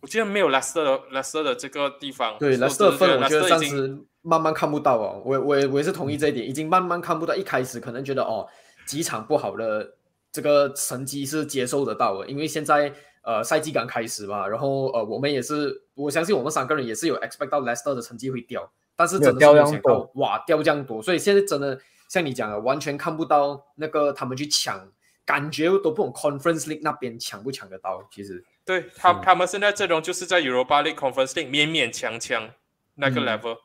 [0.00, 2.36] 我觉得没有 Leicester Leicester 的这个地方。
[2.38, 5.22] 对 Leicester 的分，我觉得暂时慢慢看不到哦。
[5.24, 7.34] 我我我也是同意这一点，已经慢慢看不到。
[7.34, 8.48] 一开始可能觉得哦，
[8.86, 9.94] 几场不好的
[10.30, 24.88] 这个成绩是接受得到的，因为现在呃赛季刚开始嘛，然后呃我们也是，我相信我们三个人也是有 expect 到 Leicester 的成绩会掉，但是真的是没想到哇掉这样多，所以现在真的像你讲的，完全看不到那个他们去抢。
[25.24, 28.44] 感觉都不懂 Conference League 那边抢不抢得到，其实。
[28.64, 32.48] 对他他们现在阵容就是在 Europa League Conference League 勉勉强强
[32.94, 33.56] 那个 level，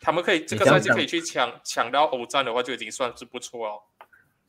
[0.00, 3.80] 他们可以这个赛季可以去抢抢到欧战的话，就已经算是不错哦。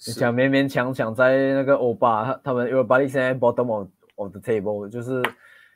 [0.07, 5.21] 你想勉勉强强在那个欧巴，他他们 Europa League 现在 bottom of of the table，就是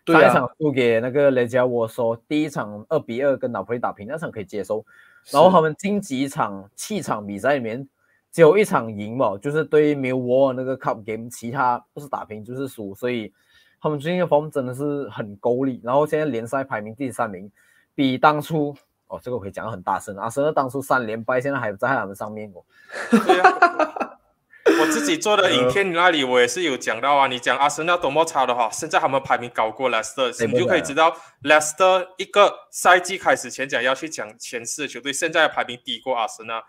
[0.06, 4.86] 上一场输给那个雷加沃说第一场二比二跟拿破利打平，那场可以接受，
[5.32, 7.88] 然后他们近几场七场比赛里面。
[8.34, 13.32] 只有一场赢嘛，就是对 Millwall 那个 Cup Game，其他不是打平就是输，所以
[13.80, 15.80] 他们最近的 form 真的是很够力。
[15.84, 17.52] 然后现在联赛排名第三名，
[17.94, 22.64] 比当初哦，这个可以讲很大声啊，甚至当初三连败，现在还在他们上面哦。
[23.12, 24.18] 对啊，
[24.82, 36.64] 我自己做的影片那里我也是有讲到啊，你讲阿森纳多么差的话，现在他们排名高过 Leicester，你就可以知道 Leicester 一个赛季开始前讲要去讲前四的球队，现在排名低过阿森纳。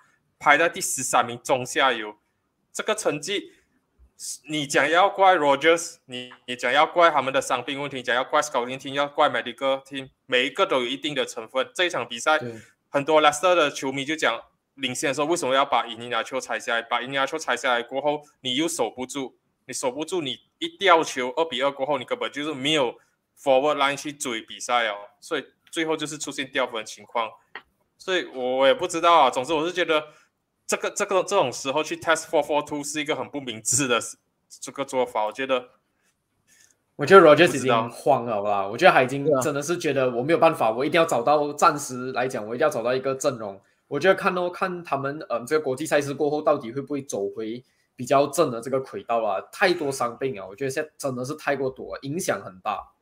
[0.44, 2.18] 排在第十三名中下游，
[2.70, 3.50] 这个成绩
[4.46, 11.70] 你讲要怪 Rogers，你你讲要怪他们的伤病问题，讲要怪 Scouting Team，要怪 Medical Team，每一个都有一定的成分。
[11.74, 12.38] 这一场比赛，
[12.90, 14.38] 很多 Leicester 的球迷就讲，
[14.74, 16.82] 领先的时候为什么要把伊尼亚球踩下来？
[16.82, 22.98] 把伊尼亚球踩下来过后，你又守不住，你守不住，你一掉球二比二过后，你根本就是没有
[23.40, 27.30] forward line 去追比赛哦，所以最后就是出现掉分情况。
[27.96, 30.06] 所以我也不知道啊，总之我是觉得。
[30.66, 34.00] 这个这个这种时候去 test four four two 是一个很不明智的
[34.48, 35.68] 这个做法，我觉得，
[36.96, 43.60] 我觉得 Rogers 已经慌了啦，我觉得他已经真的是觉得我没有办法，我一定要找到暂时来讲，我一定要找到一个阵容。
[43.88, 47.62] 我觉得看哦看他们，嗯，这个国际赛事过后到底会不会走回
[47.96, 49.40] 比较正的这个轨道啊？
[49.52, 52.93] 太多伤病啊，我觉得现在真的是太过多，影响很大。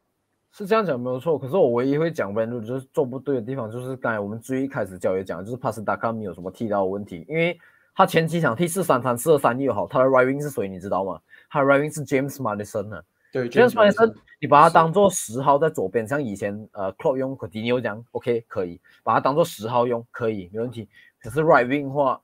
[0.54, 7.58] 是这样讲没有错，可是我唯一会讲 Van 就是做不对的地方，就是刚才我们最一开始教也讲，就是 Pass 打 a 没有什么剃刀的问题，因为
[7.94, 11.18] 他前几场踢四三三、四二三又好，他的 Riving 是谁你知道吗？
[11.48, 13.02] 他的 Riving 是 James Madison 呢。
[13.32, 20.86] 对，James Madison，你把他当做十号在左边，像以前呃 Club 用 Coutinho 这样，OK 可以，把他当做十号用可以没问题。
[21.18, 22.20] 可是 Riving 话，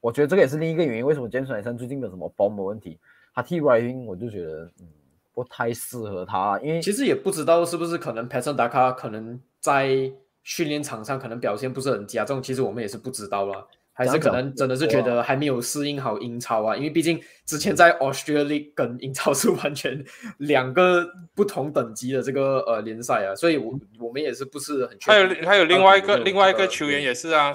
[0.00, 2.98] 我觉得这个也是另一个原因，为什么 James Madison 最近有什么 bomb 的问题？
[3.34, 4.88] 他踢 Riving 我就觉得嗯。
[5.32, 20.04] 不太适合他，因为其实也不知道是不是可能 Patson Daka 可能在训练场上可能表现不是很佳，这种其实我们也是不知道了，还是可能真的是觉得还没有适应好英超啊，因为毕竟之前在 Australia 跟英超 是完全
[20.38, 24.98] 两个不同等级的这个呃联赛啊，所以我我们也是不是很。
[25.00, 27.52] 还有还有另外一个另外一个球员也是啊，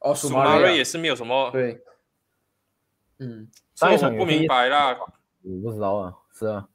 [0.00, 1.80] 哦，苏马瑞也是没有什么对，
[3.18, 4.96] 嗯，所以我不明白啦，
[5.42, 6.14] 我不知道啊。
[6.40, 6.66] 是啊，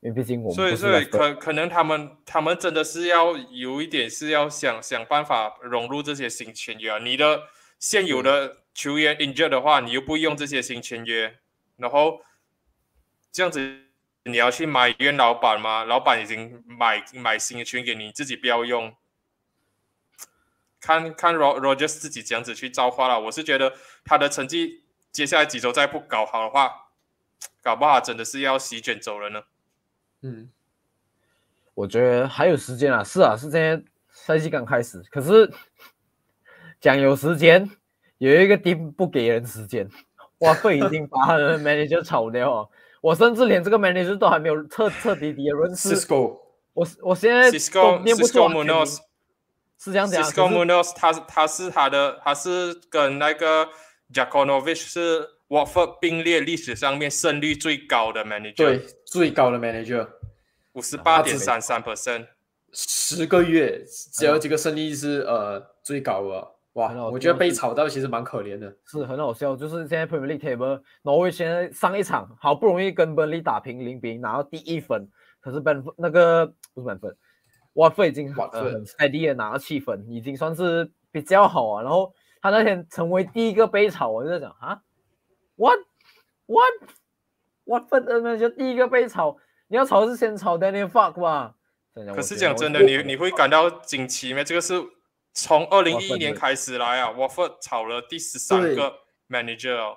[0.00, 6.98] 因为毕竟我们所以所以可可能他们他们真的是要有一点是要想想办法融入这些新签约啊。
[6.98, 7.44] 你的
[7.78, 11.38] 现有的球员 injured 的话，你又不用这些新签约，
[11.76, 12.20] 然后
[13.32, 13.86] 这样子
[14.24, 15.84] 你要去买冤老板吗？
[15.84, 18.94] 老板已经买买新的球员给你，自己不要用。
[20.80, 23.72] 看看 Rog Rogers 自己这样子去造化了，我是觉得
[24.04, 26.87] 他的成绩接下来几周再不搞好的话。
[27.68, 29.42] 搞不好真的是要席卷走人呢。
[30.22, 30.48] 嗯，
[31.74, 33.04] 我觉得还有时间啊。
[33.04, 35.02] 是啊，是现在赛季刚开始。
[35.10, 35.52] 可是
[36.80, 37.70] 讲有时间，
[38.16, 39.86] 有一个 team 不给人时间，
[40.38, 42.70] 哇，费已经 把他的 manager 炒掉。
[43.02, 45.94] 我甚至连这个 manager 都还没有彻彻底底的认识。
[45.94, 46.40] Cisco，
[46.72, 48.48] 我我现在都念不出。
[49.78, 50.24] 是这样讲。
[50.24, 53.68] Cisco Munoz，他他是他的，他是跟那个
[54.10, 55.34] Jaconovich 是。
[55.48, 60.06] Watford 并列历史上面胜率最高的 manager，对，最高的 manager，
[60.74, 62.26] 五十八点三三 percent，
[62.72, 63.82] 十个月
[64.12, 75.08] 只有几个胜利是呃最高的，哇，我觉得被炒到其实蛮可怜的，是很好笑，就是现在 Premier League table，挪威现在上一场好不容易跟 Burnley 打平零比零拿到第一分，
[75.40, 77.16] 可是 Ben 那个不是 Ben 分
[77.72, 84.82] ，Watford 已经很 steady 的拿到七分，已经算是比较好啊，然后他那天成为第一个被炒，我就在想啊。
[85.58, 85.80] What
[86.46, 86.72] what
[87.64, 91.56] what 分的那就第一个被炒，你要炒是先炒 Daniel Fuck 吧？
[92.14, 94.44] 可是讲真的，你你会感到惊奇吗？
[94.44, 94.80] 这个是
[95.34, 98.94] 从二零一一年开始来啊，Watford 炒了第十三个
[99.28, 99.96] manager 哦，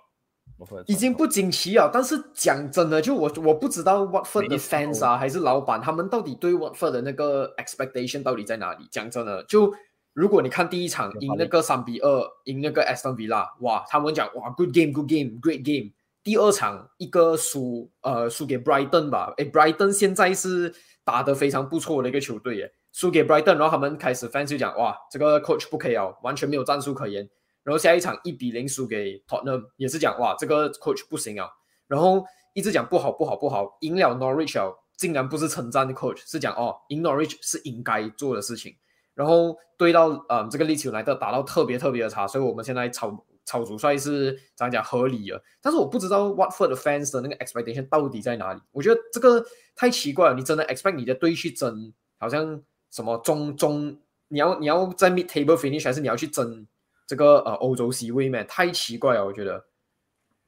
[0.87, 1.87] 已经不惊奇啊。
[1.93, 8.87] 但是讲真的，就我我不知道 Watford 的 fans 啊，还是老板，他们到底对 Watford 的那个 expectation 到底在哪里？
[8.89, 9.71] 讲真的，就。
[10.13, 15.93] 如果你看第一场赢那个三比二，赢那个 Aston Villa，哇，他们讲哇，good game，good game，great game。
[16.23, 25.69] 第二场一个输，呃，输给 Brighton 吧，诶 b r i g h t o n 现在是打得非常不错的一个球队耶，输给 Brighton，然后他们开始 fans 就讲哇，这个 coach
[25.69, 27.27] 不可以哦，完全没有战术可言。
[27.63, 31.49] 然后下一场一比零输给 Tottenham，也是讲哇，这个 coach 不行啊。
[31.87, 38.75] 然后一直讲不好不好不好，赢了 Norwich 竟然不是称赞 coach，是讲哦，赢 Norwich 是应该做的事情。
[39.21, 45.39] 然后对到嗯这个利球来的打到特别特别的差，所以我们现在炒炒主帅是怎样讲合理了。
[45.61, 48.59] 但是我不知道 Watford fans 的那个 expectation 到底在哪里？
[48.71, 50.33] 我觉得这个太奇怪了。
[50.33, 53.95] 你真的 expect 你的队去争，好像什么中中，
[54.29, 56.65] 你要你要在 mid table finish，还是你要去争
[57.05, 58.43] 这个呃欧洲 C 位嘛？
[58.45, 59.65] 太奇怪了，我觉得。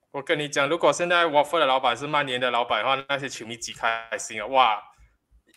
[0.10, 4.48] 我跟你讲，如果现在 Watford 的老板是曼联的老板的话，那些球迷几开心啊！
[4.48, 4.82] 哇！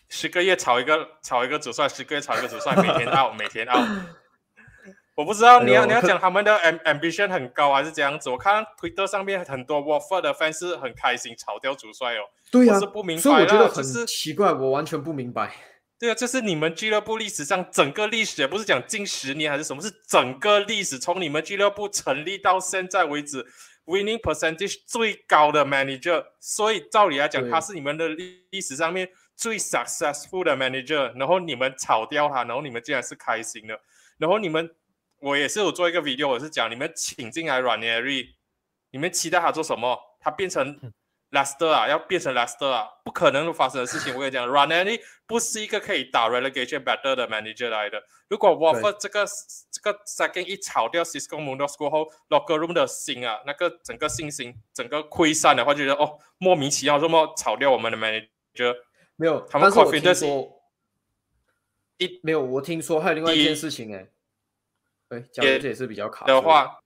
[0.08, 3.86] 十个月炒一个炒一个主帅，十个月炒一个主帅，每天 out，每天 out。
[5.16, 8.28] 我不知道你要你要讲他们的 ambition 很高还是这样子。
[8.28, 12.20] 我看 Twitter 上面很多 Watford 的 fans 很开心炒掉主帅哦。
[12.50, 15.50] 对呀，是不明白，所以我觉得很奇怪，我完全不明白。
[15.98, 23.42] 对啊，这是你们俱乐部历史上整个历史，不是讲近十年还是什么，是整个历史从你们俱乐部成立到现在为止
[23.86, 33.79] winning percentage 最高的 manager，所以照理来讲，对他是你们的历历史上面最 successful 的 manager，然后你们炒掉他，然后你们竟然是开心的，
[34.18, 34.75] 然后你们
[35.20, 38.35] 我也是有做一个 video，我是讲你们请进来 Ranieri，
[38.90, 39.99] 你们期待他做什么？
[40.20, 40.92] 他变成
[41.31, 44.14] Leicester 啊，要变成 Leicester 啊，不可能发生的事情。
[44.14, 48.03] 我跟你讲，Ranieri 不是一个可以打 relegation battle 的 manager 来的。
[48.29, 49.27] 如果 Watford 这个
[49.70, 58.75] 这个 second 一炒掉 Cisco Munoz 过后，locker room 的心啊，那个整个信心整个溃散的话，就觉得哦，莫名其妙这么炒掉我们的 manager。
[59.16, 60.62] 没有，他们但是我听 confidence 说
[61.98, 64.09] 一没有，我听说还有另外一一件事情哎，
[65.09, 66.79] 哎，讲的这也是比较卡的话，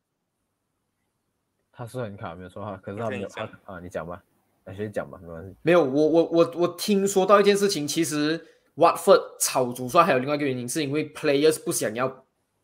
[1.73, 2.77] 他是很卡，没有说话。
[2.77, 3.29] 可是他没有
[3.65, 4.23] 啊，你讲吧，
[4.65, 5.57] 那先讲吧，没关系。
[5.63, 12.09] 没有，我我我我听说到一件事情，其实 Watford 炒主帅还有另外一个原因，是因为 players 不想要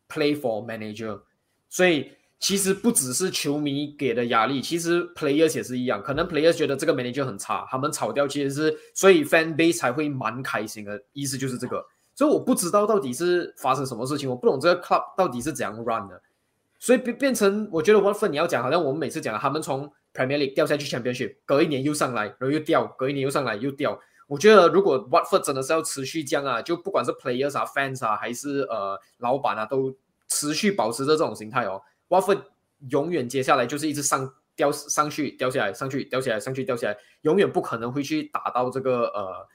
[0.09, 1.23] play for manager，
[1.69, 2.13] 所以
[2.47, 11.85] 其实不只是球迷给的压力，其实 players 也是一样，可能 players 觉得这个 manager 很差，他们炒掉其实是，所以 fan base 才会蛮开心的，意思就是这个。
[12.15, 16.23] 所以我不知道到底是发生什么事情，我不懂这个 club 到底是怎样 run 的，
[16.79, 23.99] 所以变变成我觉得 Watford 你要讲，好像我们每次讲他们从 Premier League 掉下去 Championship，隔一年又上来，然后又掉，隔一年又上来又掉。
[24.29, 29.93] 我觉得如果 Watford 真的是要持续这样啊，就不管是 players 啊、fans 啊，还是呃老板啊，都
[30.29, 32.43] 持续保持着这种形态哦，Watford
[32.91, 39.49] 永远接下来就是一直上掉上去掉下来，上去掉下来，上去掉下来，永远不可能会去打到这个呃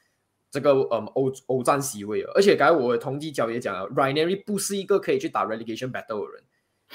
[0.50, 2.32] 这个呃欧欧战席位了。
[2.34, 6.44] 而且刚才我的统计角也讲了 r y n e r y 不是一个可以去打 relegation battle 的人。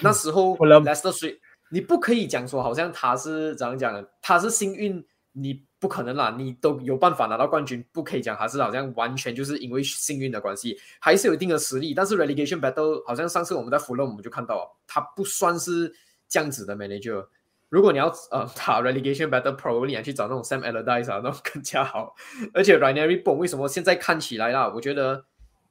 [0.01, 0.57] 那时候
[1.69, 11.93] 你不可以讲说好像他是怎样讲的，他是幸运，你不可能啦，你都有办法拿到冠军，不可以讲还是好像完全就是因为幸运的关系，还是有一定的实力。
[11.93, 15.93] 但是 relegation battle 好像上次我们在福勒我们就看到，他不算是
[16.27, 17.27] 这样子的 manager。
[17.69, 22.15] 如果你要呃 打 relegation battle，probably 你要去找那种 Sam Allardyce 啊，那种 更加好。
[22.53, 24.71] 而且 Ranieri b o n 为什么现在看起来啦？
[24.73, 25.25] 我觉得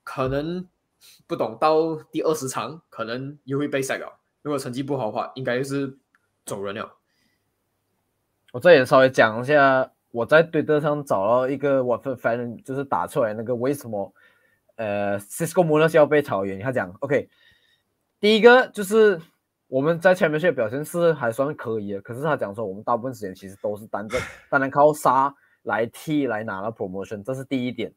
[0.05, 0.69] 可能
[1.27, 4.21] 不懂到第二十场，可能又会被 s 了。
[4.42, 5.97] 如果成绩不好的话，应该就是
[6.45, 6.97] 走人了。
[8.53, 14.11] 我这里稍微讲一下，我在推特上找到一个 Watford fan，就是打出来那个为什么
[14.77, 16.63] 呃 Cisco m u n o z 要被炒原因。
[16.63, 17.29] 他讲 OK，
[18.19, 19.21] 第一个就是
[19.69, 27.93] 我们在 Championship 表现是还算可以的，可是他讲说我们大部分时间其实都是单正，单单靠杀来替来拿了 promotion，这是第一点。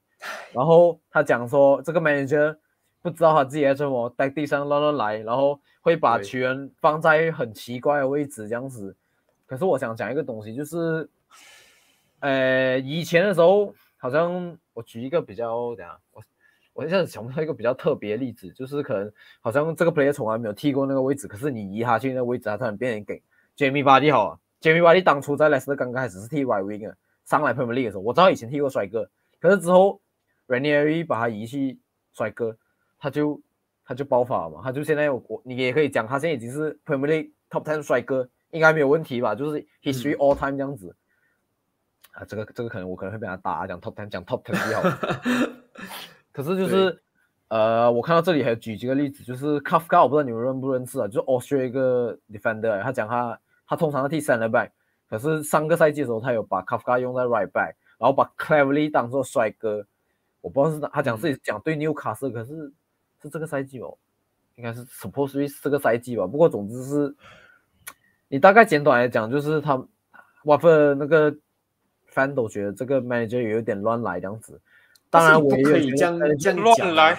[0.51, 2.53] 然后他讲说这个 manager
[3.01, 8.93] 不知道他自己在什么，在地上乱乱来，然后会把对球员放在很奇怪的位置这样子。
[9.45, 11.09] 可是我想讲一个东西，就是，
[12.19, 16.21] 呃，以前的时候，好像我举一个比较，等下我
[16.73, 23.21] 我一下子想不到一个比较特别的例子，就是可能好像这个 player 从来没有踢过那个位置，可是你移他去那个位置，他突然变成给
[23.57, 24.39] Jamie Vardy 好了。
[24.61, 30.01] Jamie Vardy 当初在 Leicester 刚开始是踢 right wing 的，上来 Premier League 的时候，我知道以前踢过帅哥，可是之后
[30.47, 31.79] Ranieri 把他移去
[32.13, 32.57] 帅哥，
[32.99, 33.41] 他就
[33.85, 39.33] 他就爆发了嘛，他就现在我我你也可以讲，他现在已经是 Premier League top ten 帅哥，应该没有问题吧？
[39.33, 40.95] 就是 history all time 这样子。
[42.19, 44.89] 啊，这个这个可能我可能会被他打，讲 top ten 讲 top ten 比较好。
[46.33, 47.01] 可是就是
[47.47, 54.69] 呃，我看到这里还有举几个例子，就是 Kafka，我不知道你们认不认识啊，就是 Austria 一个 defender，他讲他他通常是踢 center back，
[55.09, 59.85] 可是上个赛季的时候他有把 Kafka 用在 right back，然后把 Cleverly 当做帅哥。
[60.41, 62.71] 我不知道是他讲自己讲对 Newcastle，可是
[63.21, 63.97] 是这个赛季哦，
[64.55, 66.25] 应该是 supposedly 是这个赛季吧。
[66.25, 67.13] 不过总之是，
[68.29, 69.73] 你大概简短来讲，就是他
[70.43, 71.35] f e 那个
[72.13, 74.59] fan 都觉得这个 manager 有点乱来这样子。
[75.09, 77.17] 当然我也可以这样这样乱来，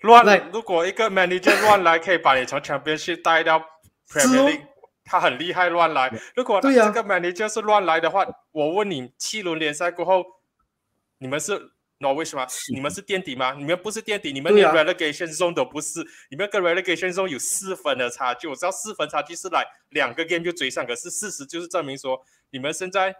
[0.00, 3.60] 乱来如果一个 manager 乱来，可以把你从 Championship 带到
[4.10, 4.60] Premier 哦 League，
[5.04, 6.12] 他很厉害，乱来。
[6.34, 10.24] 如果这个 manager 是乱来的话，我问你，七轮联赛过后，
[11.18, 12.44] 你们是 Norwich 吗？
[12.74, 13.54] 你们是垫底吗？
[13.56, 18.48] 你们不是垫底，你们连 relegation zone 都不是，你们跟 relegation zone 有四分的差距。
[18.48, 23.14] 我知道四分差距是来两个 game 就追上，可是事实就是证明说，你们现在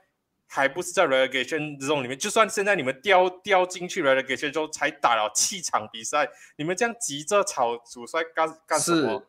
[0.48, 2.18] 还不是在 relegation zone 里面。
[2.18, 9.26] 就算现在你们掉掉进去 relegation zone，才打了七场比赛，你们这样急着炒主帅干干什是么？，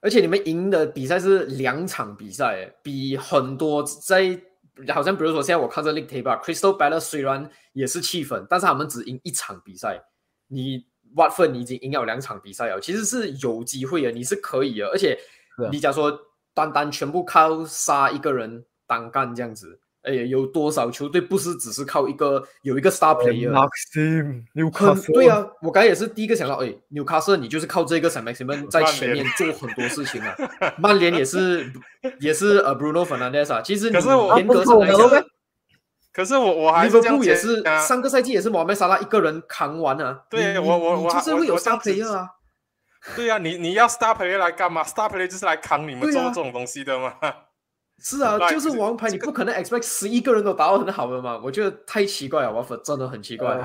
[0.00, 4.40] 而且你们赢的比赛是两场比赛，哎比很多在
[4.94, 10.00] 好像比如说现在我看这 League Table 啊 Crystal Palace 虽然也是气氛，但是他们只赢一场比赛。
[10.46, 10.86] 你
[11.16, 14.86] Watford 你已经赢了两场比赛了，其实是有机会的，你是可以的。
[14.86, 15.18] 而且
[15.72, 16.18] 你假如说
[16.54, 30.34] 单单全部靠杀一个人单干这样子，哎，有多少球队不是只是靠一个有一个 star player？Maxim，纽很卡斯对，啊，我刚才也是第一个想到，哎，纽卡斯尔你就是靠这个 Sam Maximan 在前面做很多事情啊。
[30.78, 31.70] 曼联也是
[32.20, 35.24] 也是呃 Bruno Fernandes 啊，其实你可是我严格上来讲啊不是我，
[36.12, 40.22] 可是我我还利是这样也是上个赛季也是莫梅沙拉一个人扛完啊。
[40.30, 42.30] 你对我我你我就是会有 star 子 player 啊。
[43.14, 47.14] 对呀、你你要 star player 来干嘛？star player 就是来扛你们做这种东西的嘛。
[48.00, 51.40] 是啊，就是王牌，你不可能 expect 十一个人都打到很好的嘛？
[51.42, 53.58] 我觉得太奇怪了，瓦弗真的很奇怪。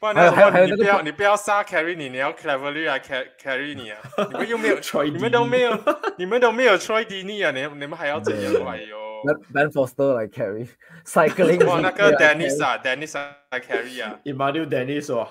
[0.00, 3.98] 还有还有还有那个要你不要杀 carry 你，你要 cleverly 来 carry carry 你啊！
[4.30, 5.78] 你们又没有 Troy 你们都没有，
[6.16, 7.50] 你们都没有 Troy d i n y 啊！
[7.50, 8.52] 你你们还要怎样？
[8.66, 8.96] 哎呦
[9.52, 10.66] ，Ben Foster 来 carry
[11.06, 13.14] cycling，哇，那个 Dennis carry 啊，Dennis
[13.50, 15.28] 来 carry 啊！Emmanuel Dennis 哦，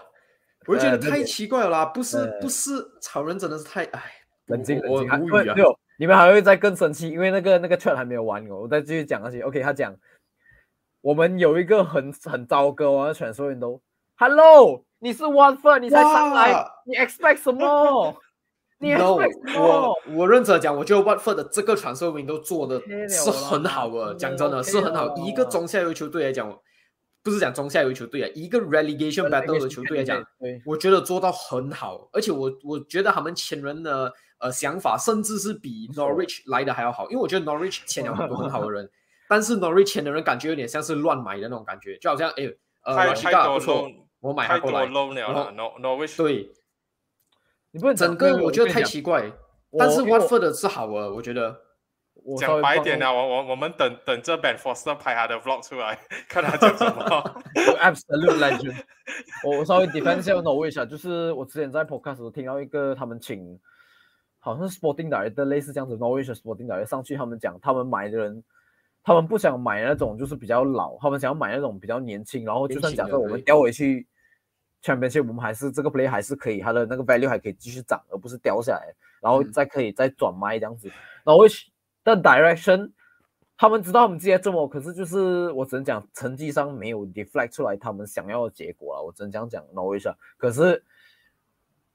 [0.68, 4.01] 我就觉得太奇怪了啦，不是呃不是，草人真的是太哎，
[4.45, 5.56] 冷静我冷静，我无语啊
[5.98, 9.41] 你们还会再更生气，因为那个那个 chat 还没有完哦，我再继续讲下去。
[9.41, 9.96] OK，他讲
[11.02, 13.82] 我们有一个很很糟糕啊，选手员都
[14.16, 18.16] Hello，你是 One f o r 你才上来，你 expect 什么？
[18.80, 20.00] 你 No，expect 什么我？
[20.16, 25.16] 我认真地讲，我觉得 One Foot 的这个传授 window 做的是很好的，讲真的是很好。
[25.18, 26.54] 一个中下游球队来讲，
[27.24, 30.22] 不是讲中下游球队啊，一个 relegation battle 的球队来讲，
[30.66, 38.89] 我觉得做到很好，而且我我觉得他们签人的呃想法，甚至是比 Norwich 来的还要好，因为我觉得 Norwich 签了很多很好的人，
[39.29, 42.51] 但是 Norwich 签的人感觉有点像是乱买的那种感觉，就好像哎
[42.84, 46.51] 呃多不错我买太多他过来，loan 了然后，No Norwich 对，
[47.71, 49.31] 你不能整个我觉得太奇，怪，
[49.77, 51.61] 但是我因为我 Watford 的是好的，我觉得。
[52.25, 57.03] 我讲白一点啊，我我我们等等这 Ben Foster 拍他的 vlog 出来， 看他讲什么。
[57.81, 58.75] absolute legend
[59.43, 63.59] 我我稍微 defend 一下 Norwich 啊，就是我之前在 podcast 时候听到一个他们请
[64.44, 68.44] 好像是 Sporting Director 类似这样子 Norwich 的 Sporting Director 上去，他们讲他们买的人，
[69.02, 74.06] 他们不想买那种就是比较老，他们想要买那种比较年轻，然后就算假设我们调回去
[74.84, 80.91] Championship，我们还是这个 play 还是可以，它的那个 value 还可以继续涨，而不是掉下来，然后嗯再可以再转卖这样子。
[81.24, 81.68] Norwich
[82.04, 82.91] 的 direction
[83.56, 90.18] 他们知道他们自己在这么，可是就是我只能讲成绩上没有 deflect 出来他们想要的结果了，我只能这样讲 Norwich 啊。
[90.36, 90.84] 可是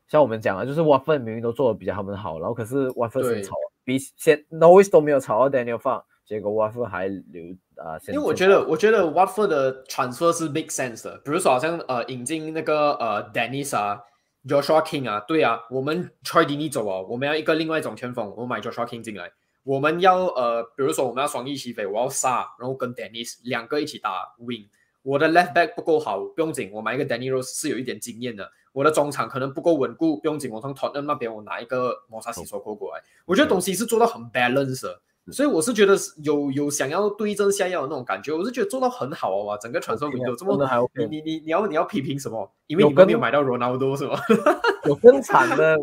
[0.08, 3.54] 像我们讲啊，就是 Watford 明明都做的比较他们好，然后可是 Watford 对先炒，
[3.84, 14.00] 比先 Norwich 都没有炒到 Daniel Fark，结果 Watford 还留啊、先因为我觉得，我觉得 Watford 的 transfer 是 make sense 的，比如说好像呃引进那个呃 Dennis 啊
[14.48, 19.30] ，Joshua King 啊，对啊，我们 Troy Deeney 走啊，我们要一个另外一种前锋，我们买 Joshua King 进来，
[19.62, 24.66] 我们要呃，比如说我们要双翼齐飞，我要杀，然后跟 Dennis 两个一起打 wing，
[25.02, 35.00] 我的 left back 不够好，不用紧，我买一个 Danny Rose 是有一点经验的，我的中场可能不够稳固，不用紧，我从 Tottenham 那边我拿一个摩萨西索过过来，我觉得东西是做到很 balance 的。
[35.32, 39.44] 所以我是觉得是有有想要对症下药的那种感觉，我是觉得做到很好啊！
[39.46, 42.48] 哇，整个传送 OK 啊 window 这么你你你你要你要批评什么？
[42.68, 44.16] 因为有你们没有买到 Ronaldo 是吗？
[44.86, 45.76] 有更惨的，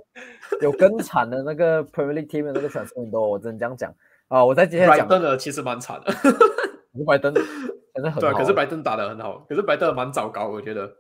[0.62, 3.94] 有更惨的那个 Premier League team 的那个传送都，我只能这样讲
[4.30, 4.44] 啊！
[4.44, 6.14] 我在接下来讲 Brighton 的其实蛮惨的，
[6.94, 10.92] 五百登真的很对啊，可是 Brighton 打的很好，可是 Brighton 蛮糟糕，我觉得。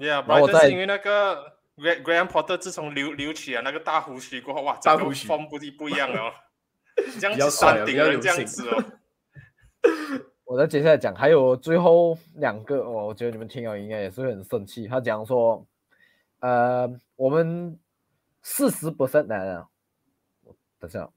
[0.00, 6.32] Yeah，然后我是因为那个 Gra- Graham Potter 自从留留起了那个大胡须过后，哇，大胡须风不一不一样了哦，
[7.20, 8.82] 这样子山顶人这样型子哦。
[10.46, 14.88] 我再接下来讲，还有最后两个，哦，我觉得你们听了应该也是会很生气。
[14.88, 15.64] 他讲说，
[16.40, 17.78] 呃，我们
[18.42, 19.66] 四十 percent 的，
[20.44, 21.08] 我等一下，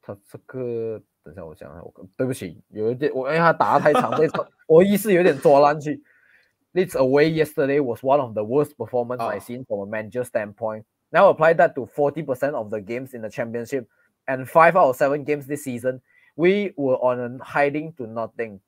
[0.00, 4.24] 他这个等一下我讲一下，我对不起，有一点我因为他打的太长，这
[4.68, 6.00] 我意思有点抓烂去。
[6.73, 9.45] Leeds away yesterday was one of the worst performance I've Oh.
[9.45, 10.85] seen from a manager standpoint.
[11.09, 13.87] Now apply that to 40% of the games in the championship
[14.27, 16.01] and five out of seven games this season.
[16.35, 18.59] We were on a hiding to nothing.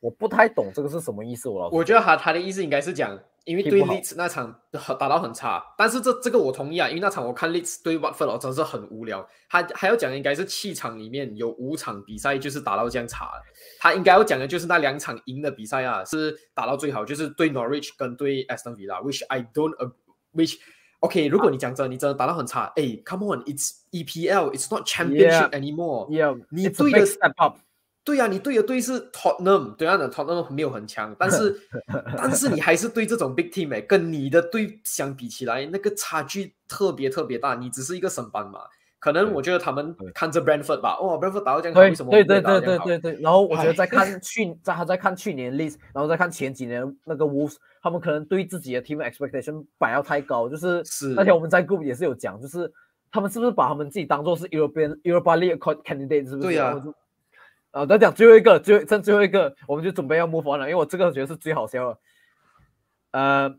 [0.00, 4.55] 我不太懂这个是什么意思，我老实我觉得他他的意思应该是讲， 因为对 Leeds 那场
[4.99, 9.27] 打到很差，但是这这个我同意啊，因为那场我看 Leeds 对 Watford 哦真是很无聊。
[9.49, 13.31] 他还要讲的应该是气场里面有五场比赛就是打到这样差，
[13.79, 19.93] 他应该要讲的就是那两场赢的比赛啊，是打到最好，就是对 Norwich 跟对 Aston Villa，which I don't ag-
[20.33, 20.57] which
[20.99, 25.59] OK，如果你讲真，你真的打到很差，哎，Come on，it's EPL，it's not Championship Yeah.
[25.59, 26.07] anymore。
[26.11, 27.57] Yeah, 你对的 step up.
[28.03, 31.55] 对呀、你对的队是 Tottenham，对啊的 Tottenham 没有很强，但是
[32.17, 37.53] 但是你还是对这种 big team 哎，跟你的队相比起来，那个差距特别特别大。
[37.53, 38.61] 你只是一个升班嘛，
[38.99, 42.59] 可能我觉得他们看着 Brentford 吧，哦，Brentford 打到这样为什么对对对？
[42.61, 52.71] 对对对，然后我觉得唉再看去，在他在看去年 list，然后再看前几年那个 Wolves，他们可能对自己的 team expectation 摆要太高，就是是而且我们在 group 也是有讲，就是
[53.11, 56.47] 他们是不是把他们自己当做是 European Europa League candidate，是不是？
[56.47, 56.93] 对呀然
[57.71, 61.99] 啊，再讲最后一个，最剩最后一个，我们就准备要 move on 了，因为我这个觉得是最好笑的。
[63.11, 63.49] 呃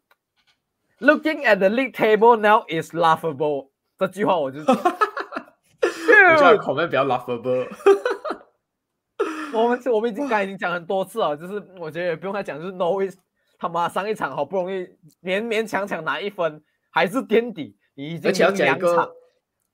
[1.01, 7.67] ，Looking at the league table now is laughable，这句话我就， 我叫口面比较 laughable。
[9.55, 13.17] 我们我们已经刚才已经讲很多次了，就是我觉得也不用再讲，就是 No is
[13.59, 14.87] 他妈上一场好不容易
[15.23, 19.11] 勉勉强强拿一分，还是垫底，你已经讲一两场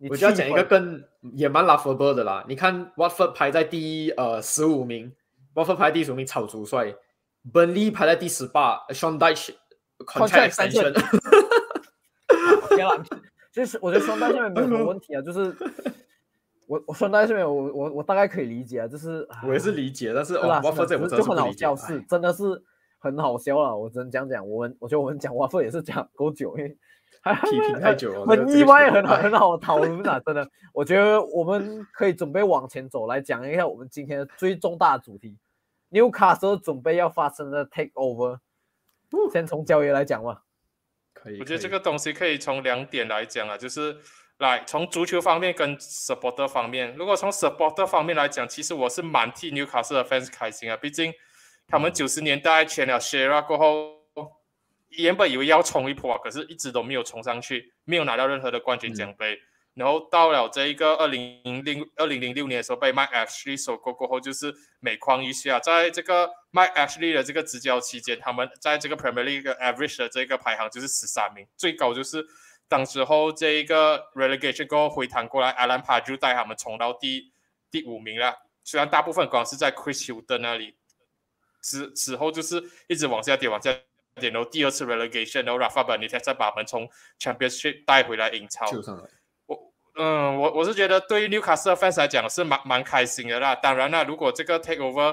[0.08, 2.44] 我就要讲一个七分更也蛮 laughable 的啦。
[2.48, 5.12] 你看 Watford 排在第呃十五名
[5.54, 6.94] ，Watford 排第十五名草主帅
[7.52, 9.54] ，Burnley 排在第十八，Sean Dyche
[9.98, 13.02] Contract contract extension，OK 了，
[13.52, 15.52] 就是我觉得双单下面没有什么问题啊，就是
[16.66, 22.44] 我我双单下面我我我大概可以理解啊，就是我也是理解，但是我只是就很好笑，是真的是
[23.00, 23.76] 很好笑了。
[23.76, 26.76] 我只能讲讲，我们我觉得我们讲 Waffle 也是讲够久，因为还
[27.44, 30.48] 批评太久了很意外，很好很好讨论啊， 真的。
[30.72, 35.36] 我觉得我们可以准备往前走，来讲一下我们今天的最重大的主题——
[35.90, 38.38] 纽卡斯尔准备要发生的 take over。
[39.32, 40.42] 先从交易来讲吧。
[41.14, 41.40] 可以。
[41.40, 43.96] 我觉得这个东西可以从两点来讲啊，就是
[44.38, 46.94] 来从足球方面跟 supporter 方面。
[46.94, 51.12] 如果从 supporter 方面来讲，其实我是蛮替纽卡斯的 fans 开心啊，毕竟
[51.66, 53.97] 他们九十年代签了 Shera 过后，
[54.90, 59.38] 原本以为要冲一波啊，可是一直都没有冲上去，没有拿到任何的冠军奖杯。
[59.74, 65.60] 然后到了这一个二零零二零零六年的时候，被 Mike Ashley 收购过后，就是每况愈下。
[65.60, 72.26] 在这个 Mike Ashley 的这个执教期间，他们在这个 Premier League average 的这个排行就是十三名，最高就是
[72.66, 77.30] 当时候这一个 relegation 过后回弹过来，Alan p a d r 带他们冲到第
[77.70, 78.34] 第五名了。
[78.64, 80.74] 虽然大部分光是在 Chris Hilton 那里，
[81.62, 83.84] 之之后就是一直往下跌，往下跌，
[84.26, 86.88] 然后第二次 relegation，然后 Rafa Benitez 再把他们从
[87.20, 88.66] Championship 带回来英超。
[89.46, 89.72] 我。
[90.00, 93.56] 嗯，我我是觉得对于 Newcastle fans 来讲是蛮蛮开心的啦。
[93.56, 95.12] 当然啦，如果这个 takeover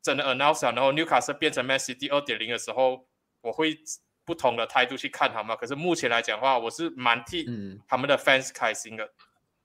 [0.00, 3.06] 真的 announce 了，然后 Newcastle 变成 Man City 二点零的时候，
[3.40, 3.76] 我会
[4.24, 5.56] 不同的态度去看他们。
[5.56, 9.10] 可是目前来讲的话，我是蛮替嗯，他们的 fans 开心的。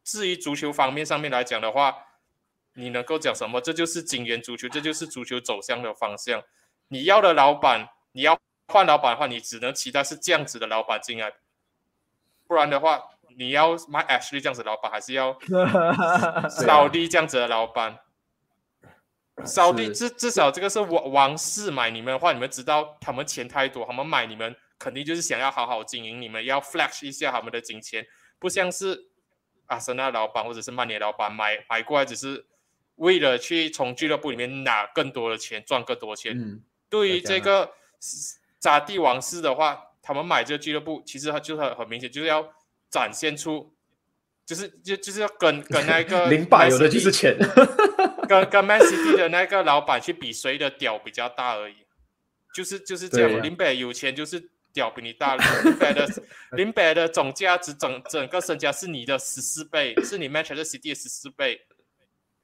[0.03, 1.95] 至于足球方面上面来讲的话，
[2.73, 3.61] 你能够讲什么？
[3.61, 6.41] 这就是金元足球，这就是足球走向的方向。
[6.87, 8.39] 你要的老板，你要
[8.69, 11.33] 换老板的话，你只能期待是这样子的老板进来，
[12.47, 13.03] 不然的话，
[13.37, 15.37] 你要买 Ashley 这样子的老板，还是要
[16.49, 17.99] 扫地这样子的老板？
[19.45, 28.05] 扫地至至少这个是王王室买你们的话，你们知道他们钱太多，他们买你们肯定就是想要好好经营，你们要 flash 一下他们的金钱，
[28.37, 29.09] 不像是
[29.67, 32.45] 阿森纳老板或者是曼联老板买买过来只是
[32.95, 36.37] 为了去从俱乐部里面拿更多的钱，赚更多钱。
[36.37, 37.71] 嗯，对于这个
[38.59, 42.53] 扎地王室的话，他们买这个俱乐部，其实他就是很很明显，就是要
[42.89, 43.73] 展现出，
[44.45, 47.37] 就是就就是要跟跟那个 零百有的就是钱。
[48.27, 51.77] 跟跟 Man City 的那个老板去比谁的屌比较大而已，
[52.53, 53.41] 就是就是这样。
[53.41, 56.07] 林北有钱就是屌比你大，林北的
[56.53, 61.61] 林北的总价值整整个身家是你的十四倍，是你 Manchester City 的十四倍。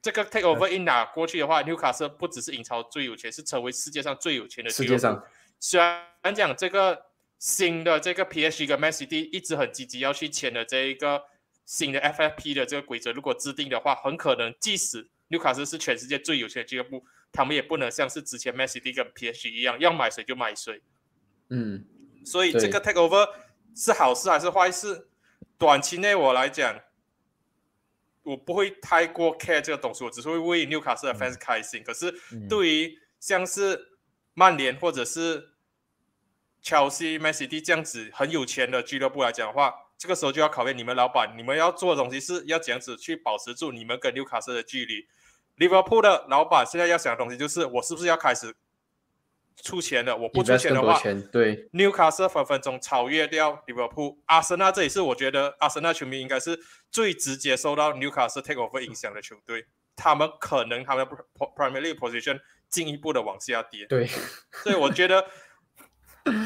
[0.01, 4.93] 这个 takeover 一拿过去的话，纽卡斯不只是英超最有钱，是成为世界上最有钱的俱乐部。
[4.93, 5.24] 世界上
[5.60, 7.06] 虽然讲这个
[7.39, 11.24] 新的这个 PSG 跟 Man City 一直很积极要去签的这一个
[11.66, 20.82] 新的 FFP 的这个规则，如果制定的话，很可能即使纽卡斯是全世界最有钱的俱乐部，他们也不能像是之前 Man City 跟 PSG 一样，要买谁就买谁。
[21.49, 21.86] 嗯，
[22.26, 23.28] 所以这个 takeover
[23.76, 25.08] 是好事还是坏事？
[25.58, 26.80] 短期内我来讲，
[28.24, 31.84] 我不会太过 care 这个东西，我只是会为纽卡斯的 fans 开心。
[31.84, 33.95] 可是嗯对于像是
[34.36, 35.49] 曼联或者是
[36.63, 45.07] Chelsea、Man City 这样子很有钱的俱乐部来讲的话，这个时候就要考验你们老板，你们要做的东西是要怎样子去保持住你们跟纽卡斯的距离。
[45.57, 48.53] Liverpool 的老板现在要想的东西就是，我是不是要开始
[49.63, 50.17] 出钱了？
[50.17, 50.99] 我不出钱的话，
[51.31, 56.59] 对，纽卡斯分分钟超越掉利物浦，阿森纳这也是我觉得阿森纳球迷应该是
[56.91, 59.65] 最直接受到纽卡斯 takeover 影响的球队，
[59.95, 62.41] 他们可能他们的 League position
[62.76, 64.05] 进一步的往下跌，对，
[64.63, 65.26] 所以我觉得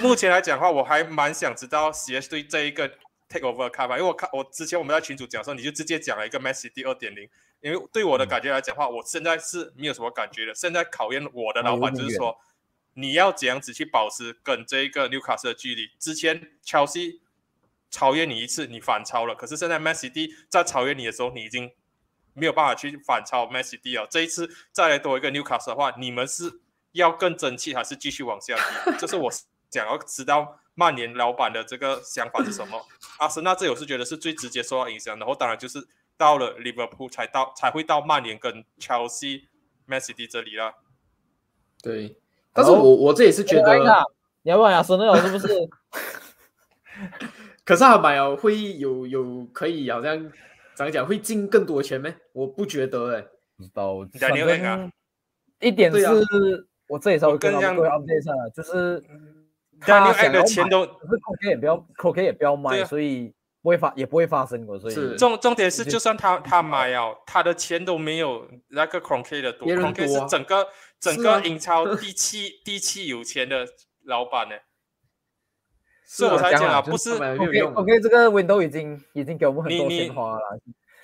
[0.01, 2.88] 目前来讲的话，我还蛮想知道 CS 对这一个
[3.27, 7.27] takeover 的看法，因为我看我之前我们在群主讲的时候，你就直接讲了一个 Messi 第二点零，
[7.61, 12.39] 因为对我的感觉来讲的话，我现在是没有什么感觉的，现在考验我的老板就是说。
[12.95, 15.89] 你要怎样子去保持跟这一个纽卡斯的距离？
[15.99, 17.21] 之前乔西
[17.89, 21.71] 超越你一次，你反超了，可是现在 Messi D 在超越你的时候，你已经
[22.39, 24.07] 没有办法去反超 Man City 了。
[24.09, 26.61] 这一次再来多一个纽卡斯的话，你们是
[26.93, 28.93] 要更争气，还是继续往下跌？
[28.97, 29.29] 这是我
[29.69, 32.81] 想要知道曼联老板的这个想法是什么。
[33.19, 35.87] 阿森纳这我是觉得是最直接受到影响，然后当然就是
[36.17, 39.49] 到了利物浦才到才会到曼联跟乔西。
[39.85, 40.75] Man City 这里了。
[41.81, 42.15] 对，
[42.53, 43.77] 但是我我这也是觉得，
[44.43, 45.47] 你要不要亚森纳是不是？
[47.65, 50.31] 可是他买了会有有可以好像
[50.80, 52.09] 怎么讲会进更多钱吗？
[52.32, 53.21] 我不觉得哎，
[53.57, 53.97] 不知道。
[54.17, 54.91] 反正
[55.59, 55.99] 一点是，
[56.88, 59.03] 我这里稍微跟各位 update 一下，就是
[59.82, 64.80] 他想要钱都，可是 OK 也不要，OK 也不要卖，所以不会发也不会发生过。
[64.80, 70.65] 所以重重点是，就算他他买哦，他的钱都没有那个 Cronkey 的多，Cronkey 是整个
[70.97, 73.67] 整个英超第七第七有钱的
[74.05, 74.55] 老板呢。
[76.12, 80.60] 是我才讲啊，不是 OK OK，这个 window 已经已经给我们很多钱花了。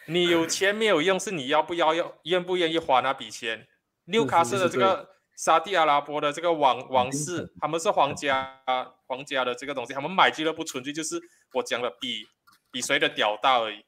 [0.08, 3.68] 你有钱没有用，是你要不要要愿不愿意花那笔钱？
[4.06, 8.60] 纽卡斯的这个沙地阿拉伯的这个王王室，他们是皇家
[9.06, 11.22] 皇家的这个东西，他们买俱乐部纯粹就是
[11.54, 12.26] 我讲的比
[12.72, 13.86] 比谁的屌大而已。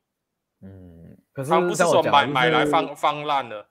[0.61, 3.65] 嗯，可是他不是说买买来放放烂的。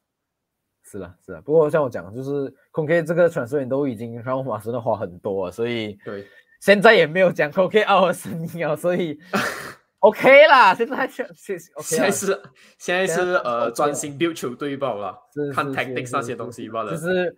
[0.82, 6.26] 是啊是啊，不过像我讲，就是空 K 这个传说员都已经让马真的花很多了，所以对。
[6.61, 9.18] 现在也没有讲 OK 二声音哦，所以
[10.00, 10.74] OK 啦。
[10.74, 12.42] 现在现现在是
[12.78, 15.16] 现在是呃专心 build 球队罢了，
[15.54, 16.92] 看 tactics 那些东西罢了。
[16.92, 17.36] 就是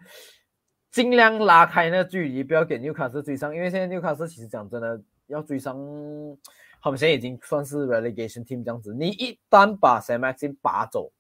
[0.91, 3.55] 尽量拉开那个距离，不要给纽卡斯追上。
[3.55, 5.77] 因为现在纽卡斯其实讲真的，要追上，
[6.81, 8.95] 他们现在已经算是 relegation team 这样子。
[8.95, 11.13] 你一旦把 Sam Maxim 拔走，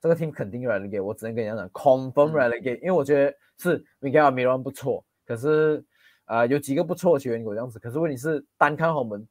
[0.00, 1.02] 这个 team 肯定 relegate。
[1.02, 2.80] 我只能跟你讲，confirm relegate。
[2.80, 5.84] 因为我觉得是 Miguel Miron 不错，可是。
[6.24, 9.26] 啊，有几个不错的球员有这样子，可是问题是单看我们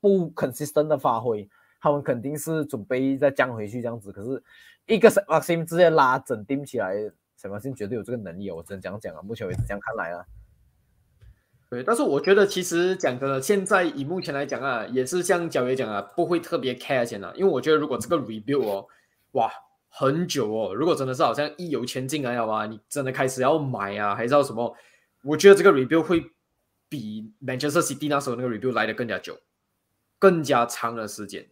[0.00, 1.48] 不 consistent 的发挥，
[1.80, 4.12] 他们肯定是准备再降回去这样子。
[4.12, 4.42] 可是
[4.86, 6.94] 一个 Maxim 直接拉整定起来
[7.42, 9.22] ，Maxim 绝对有这个能力哦，我只能这样讲啊。
[9.22, 10.24] 目前为止这样看来啊，
[11.70, 18.86] 对，但是我觉得其实讲的现在以目前来讲啊，也是像角爷讲啊，不会特别 care 钱啊，因为我觉得如果这个 rebuild 哦，
[19.32, 19.50] 哇，
[19.88, 24.76] 很久哦，如果真的是好像一有钱进来了啊，你真的开始要买啊，还是要什么？
[25.22, 26.30] 我觉得这个 rebuild 会
[26.88, 29.38] 比 Manchester City 那时候那个 rebuild 来的更加久，
[30.18, 31.46] 更加长的时间。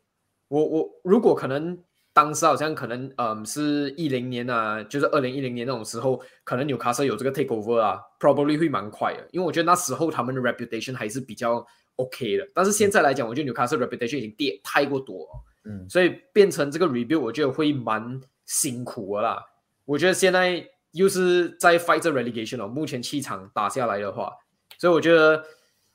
[0.49, 1.79] 我我如果可能，
[2.13, 11.65] 当时好像可能，嗯，是一零年啊，就是二零一零年那种时候，可能纽卡斯有这个 takeover 啊，probably 会蛮快的，因为我觉得那时候他们的 reputation 还是比较
[11.97, 12.49] OK 的。
[12.53, 19.47] 但是现在来讲，我觉得纽卡斯 reputation 已经跌太过多了，嗯，所以变成这个 rebuild 我觉得会蛮辛苦的啦。
[19.85, 20.69] 我觉得现在。
[20.93, 24.33] 又是在 fight relegation 哦，目前气场打下来的话，
[24.77, 25.45] 所以我觉得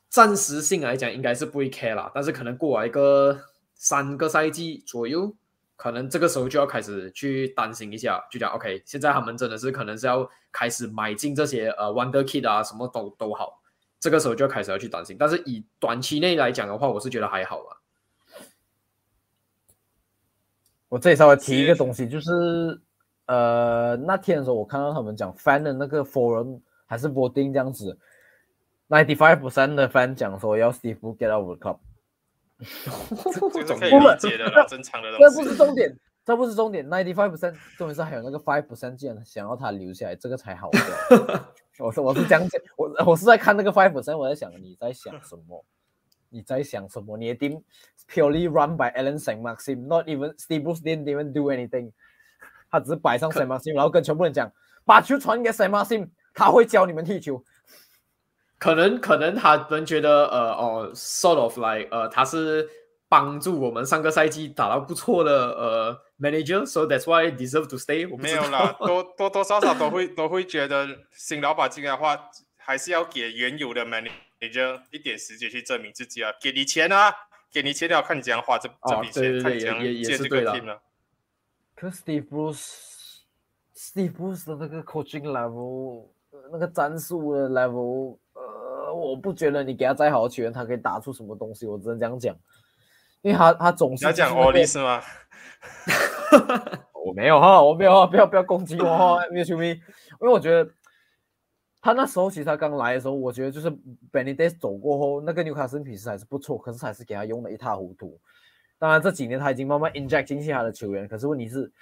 [0.08, 2.10] 暂时性来讲应该是不会 care 啦。
[2.14, 3.38] 但是可能过来一个
[3.74, 5.34] 三个赛季左右，
[5.76, 13.60] 可能这个时候就要开始去担心一下，就讲 OK，现在他们真的是可能是要开始买进这些呃 Wonder Kid 啊，什么都都好，
[14.00, 15.16] 这个时候就要开始要去担心。
[15.18, 17.82] 但是以短期内来讲的话，我是觉得还好吧。
[20.88, 22.80] 我这里稍微提一个东西，就是。
[23.26, 27.98] 呃，那天的时候我看到他们讲 fan 的那个 forum 还是 voting 这样子
[28.88, 31.78] ，ninety five percent 的 fan 讲说要 Steve get out of the club，
[33.64, 35.10] 这可以理解的，正常的。
[35.18, 40.70] 这不是重点，这不是重点，ninety five percent 重点是还有那个 five percent 竟然想要他留下来，这个才好。
[41.78, 45.64] 我说我是讲解，我我是在看那个 five percent，我在想你在想什么？
[46.28, 47.16] 你在想什么？
[47.16, 47.62] 你的 team
[48.08, 51.92] purely run by Alan Saint Maxim，not even Steve Bruce didn't even do anything。
[52.78, 54.50] 他只是摆上 Sam Sim，然后跟全部人讲，
[54.84, 57.42] 把球传给 Sam Sim，他会教你们踢球。
[58.58, 62.66] 可能可能他们觉得呃哦，sort of like 呃，他是
[63.08, 68.08] 帮助我们上个赛季打到不错的呃 manager，so that's why deserve to stay。
[68.16, 72.18] 没有啦，多多多少少都会 都会觉得新老板进来的话，
[72.56, 77.14] 还是要给原有的 manager 一点时间去证明自己啊，给你钱啊，
[77.52, 80.78] 给你钱要看你怎样花这这笔钱，看你怎样借这个 team 啊。
[81.76, 86.06] 可 Steve Bruce，Steve Bruce 的那个 coaching level，
[86.50, 91.66] 那个战术的 level，呃，我不觉得你给他再好的球员，他可以打出什么东西。
[91.66, 92.34] 我只能这样讲，
[93.20, 95.02] 因为他他总是要讲奥利是吗？
[97.04, 99.68] 我没有哈，我没有哈，不要不要攻击我哈，没有球迷。
[99.68, 99.80] 因
[100.20, 100.70] 为我觉得
[101.82, 103.70] 他那时候其实他刚来的时候，我觉得就是
[104.10, 108.18] Benitez 走过后，那个纽卡斯皮斯还是不错，可是还是给他用的一塌糊涂。
[108.78, 111.72] 当然这几年他已经慢慢 inject 进去他的球员，可是问题是，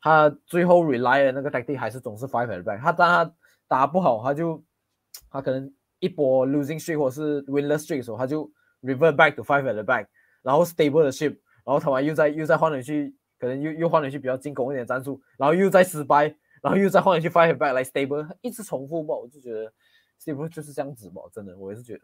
[0.00, 2.80] 他最后 rely 的那个 tactic 还是总是 five at back。
[2.80, 3.34] 他当他
[3.66, 4.64] 打不好，他就
[5.30, 8.50] 他可能一波 losing streak 或是 winless streak 的时候，他就
[8.82, 10.06] revert back to five at back，
[10.42, 16.24] 然后 stable 的 ship，然后他完又再又再换回去，可能又又换回去比较进攻一点战术，然后又再失败，
[16.62, 19.70] 然后又再换回去 five at back 来 stable，一直重复吧，我就觉得
[20.22, 22.00] stable 就是这样子吧，真的，我也是觉得。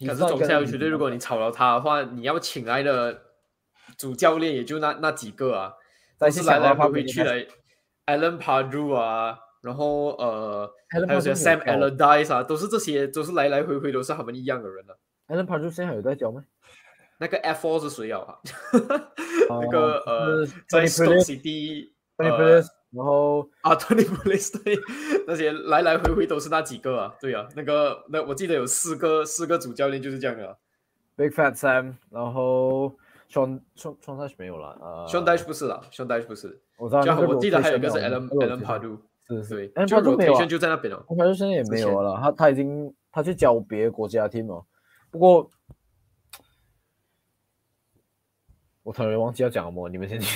[0.00, 3.22] 可是总下游球队，如果你炒了他的话，你要请来的
[3.96, 5.72] 主教练也就那那几个啊，
[6.18, 7.46] 但是来来回回去来
[8.06, 14.98] ，Alan Pardew 啊，然后呃还有些 Sam Allardyce 啊，都是这些，都是来来回回都是他们一样的人了。
[15.28, 16.44] Alan Pardew 现在有在教吗？
[17.18, 18.20] 那个 F four 是谁啊？
[19.48, 22.66] 哦那个呃，在 Stoke City 呃 Pulis，
[22.96, 24.32] 然后啊，Tony b l，
[25.28, 30.56] 那些来来回回都是那几个啊，对啊，那个那我记得有四个四个主教练就是这样的、啊、
[31.14, 32.92] ，Big Fat Sam，然后
[33.30, 44.26] Sean Sean Dash 没有了，啊，Sean Dash 不是了，Sean Dash 不是，我知道，我记得还有一个是 Alan Alan Padu，是是，Alan Padu 没，就在那边了，Alan Padu 现在也没有了，他他已经他去教别的国家
[44.26, 44.64] team 了，
[45.10, 45.50] 不过。
[48.82, 50.28] 我突然忘记要讲什么，你们先听。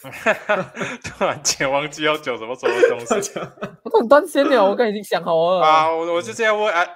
[1.04, 3.38] 突然间忘记要讲什么什么东西
[3.84, 5.60] 我都很担心了，我刚才已经想好了。
[5.62, 5.90] 啊！
[5.90, 6.86] 我我就这样问啊，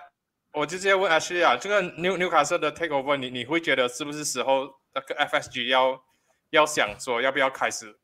[0.53, 6.03] 我就这样问 Ashley 啊，这个纽纽卡斯的 takeover，你你会觉得是不是时候那个 FSG 要
[6.51, 7.95] 要想说要不要开始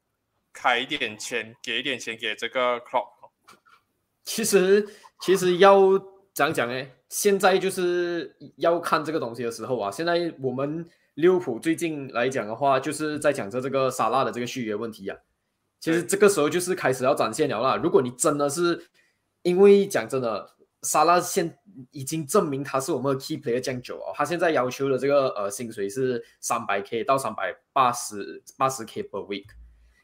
[0.52, 3.06] 开一点钱，给一点钱给这个 club？
[4.24, 4.86] 其实
[5.20, 5.78] 其实要
[6.34, 9.90] 讲讲哎，现在就是要看这个东西的时候啊。
[9.90, 15.16] 现在我们利物浦最近来讲的话，就是在讲着这个沙拉的这个续约问题啊。
[15.80, 17.76] 其实这个时候就是开始要展现了啦。
[17.76, 18.88] 如果你真的是
[19.42, 20.46] 因为讲真的，
[20.82, 21.58] 沙拉现
[21.90, 29.46] 已经证明他是我们的 key player 这样久哦，他现在要求的这个呃薪水是三百 k 到三百八十八十 k per week。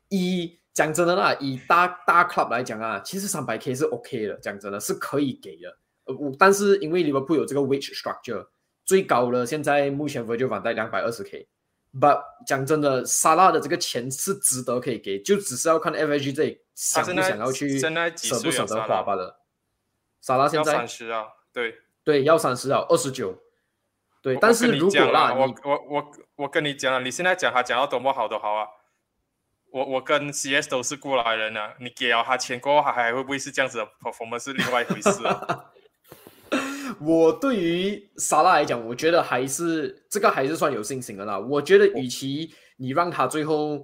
[0.08, 5.78] 一讲真的啦，以大大 club 来讲啊，其实三百 k 是 OK 的，讲真的是可以给的。
[6.04, 8.46] 呃，我但是因为 Liverpool 有这个 wage structure，
[8.86, 11.46] 最高的现在目前 Virgil 两百二十 k。
[11.92, 19.40] But 讲真的，沙拉的这个钱是值得可以给，就只是要看 FHG 这里想不现在想要去现在几舍不舍得花罢了。
[20.20, 21.82] 沙拉现要在三十啊，对。
[22.04, 23.42] 对要三十啊，二十九。
[24.22, 28.66] 对，但是如果啦，我我我我跟你讲了，你现在讲他讲到多么好都好啊。
[29.72, 35.72] 我我跟 CS 都是过来人啊，你给了他钱过后，他还会不会是这样子的 performance 是另外一回事啊。
[37.00, 41.38] 我对于沙拉来讲，我觉得还是这个还是算有信心的啦。
[41.38, 43.78] 我觉得，与其你让他最后，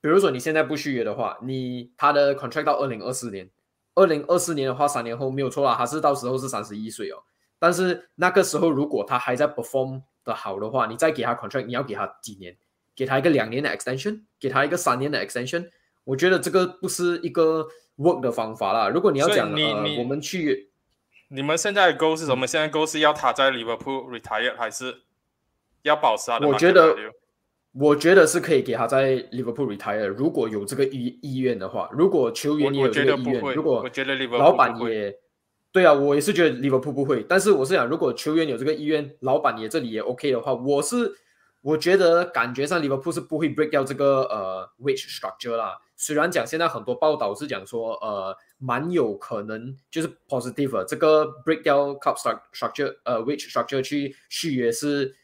[0.00, 3.48] 比如说你现在不续约的话，你他的 contract 到二零二四年，
[3.94, 7.16] 二零二四年的话，三年后没有错啦，他是到时候是三十一岁哦。
[7.58, 12.56] 但是那个时候如果他还在 perform 的好的话，你再给他 contract，你要给他几年？
[12.96, 15.70] 给他一个两年的 extension，给他一个三年的 extension，
[16.04, 18.88] 我觉得这个不是一个 work 的方法啦。
[18.88, 20.69] 如果你要讲呃，你你我们去
[21.32, 22.44] 你们现在的 goal 是什么？
[22.46, 25.02] 现在 goal 是要他在 Liverpool retire，还是
[25.82, 26.96] 要保持他的我觉得，
[27.72, 35.16] 我觉得是可以给他在 Liverpool retire，如果有这个意意愿的话，如果球员也有这个意愿，如果我觉得老板也
[35.70, 41.14] 对啊，我也是觉得 Liverpool 不会，但是我是想，如果球员有这个意愿，老板也这里也 OK 的话，我是
[41.60, 45.78] 我觉得感觉上 Liverpool 是不会 break 掉这个呃 wage structure 啦。
[46.02, 52.16] 虽然讲现在很多报道是讲说呃蛮有可能就是 positive 的这个 break 掉 club
[52.54, 55.14] structure 呃 which structure 去续约是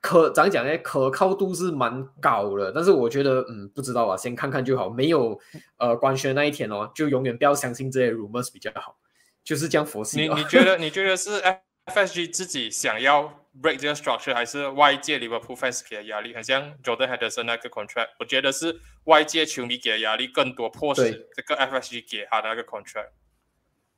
[0.00, 0.78] 可怎样讲呢？
[0.78, 5.36] 可靠度是蛮高的，但是我觉得嗯不知道啊，先看看就好，没有
[5.78, 8.96] 呃官宣那一天哦，就永远不要相信这些 rumors 比较好，
[9.42, 10.34] 就是这样佛系、哦。
[10.36, 11.40] 你你觉得 你觉得是
[11.86, 16.32] FSG 自己想要 break 这个 structure，还是外界 Liverpool fans 给的压力？
[16.32, 23.10] 很像 Jordan Henderson 那个 contract，我觉得是外界球迷给的压力更多，迫使对这个 FSG 给他的那个 contract。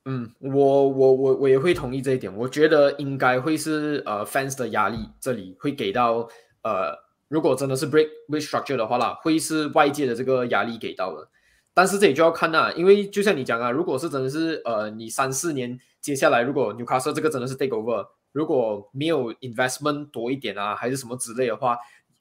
[0.06, 2.34] 嗯，我我我我也会同意这一点。
[2.34, 6.28] 我觉得应该会是呃 fans 的压力，这里会给到
[6.62, 6.94] 呃，
[7.28, 11.28] 如果真的是 break break structure 的话啦，会是外界的这个压力给到的。
[11.74, 21.76] 但是这也就要看啦，因为就像你讲啊，如果是真的是呃，你三四年接下来，如果 Newcastle 这个真的是 take over，如果没有 investment 多一点啊，还是什么之类的话，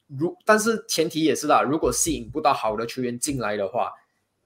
[0.08, 3.92] 如但是前提也是啦，如果吸引不到好的球员进来的话，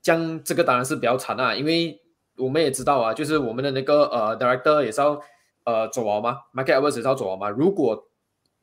[0.02, 2.02] 这这个当然是比较惨啊，因为
[2.38, 5.22] 我们也知道啊，就是我们的那个呃 director 也是要
[5.64, 7.50] 呃走完嘛，Market Edwards 也是要走完嘛。
[7.50, 8.07] 如果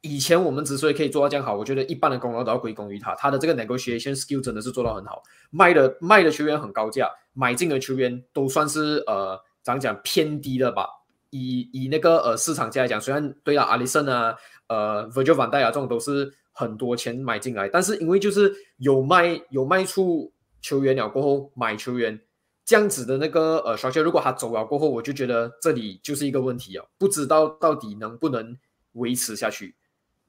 [0.05, 10.87] 以前我们之所以可以做到这样好，我觉得一半的功劳都要归功于他，他的这个 negotiation skill 真的是做到很好，卖的卖的球员很高价，买进的球员都算是呃怎样讲偏低的吧。
[11.31, 14.37] 以以那个呃市场价来讲，虽然对啊，阿里森啊，
[14.69, 20.31] 呃 Virgil van Dijk 啊这种都是很多钱买进来，但是因为就是有卖有卖出
[20.61, 22.21] 球员了过后买球员。
[22.67, 28.57] 这样子的那个呃我觉得如果他走了过后，我就觉得这里就是一个问题啊，不知道到底能不能
[28.93, 29.75] 维持下去。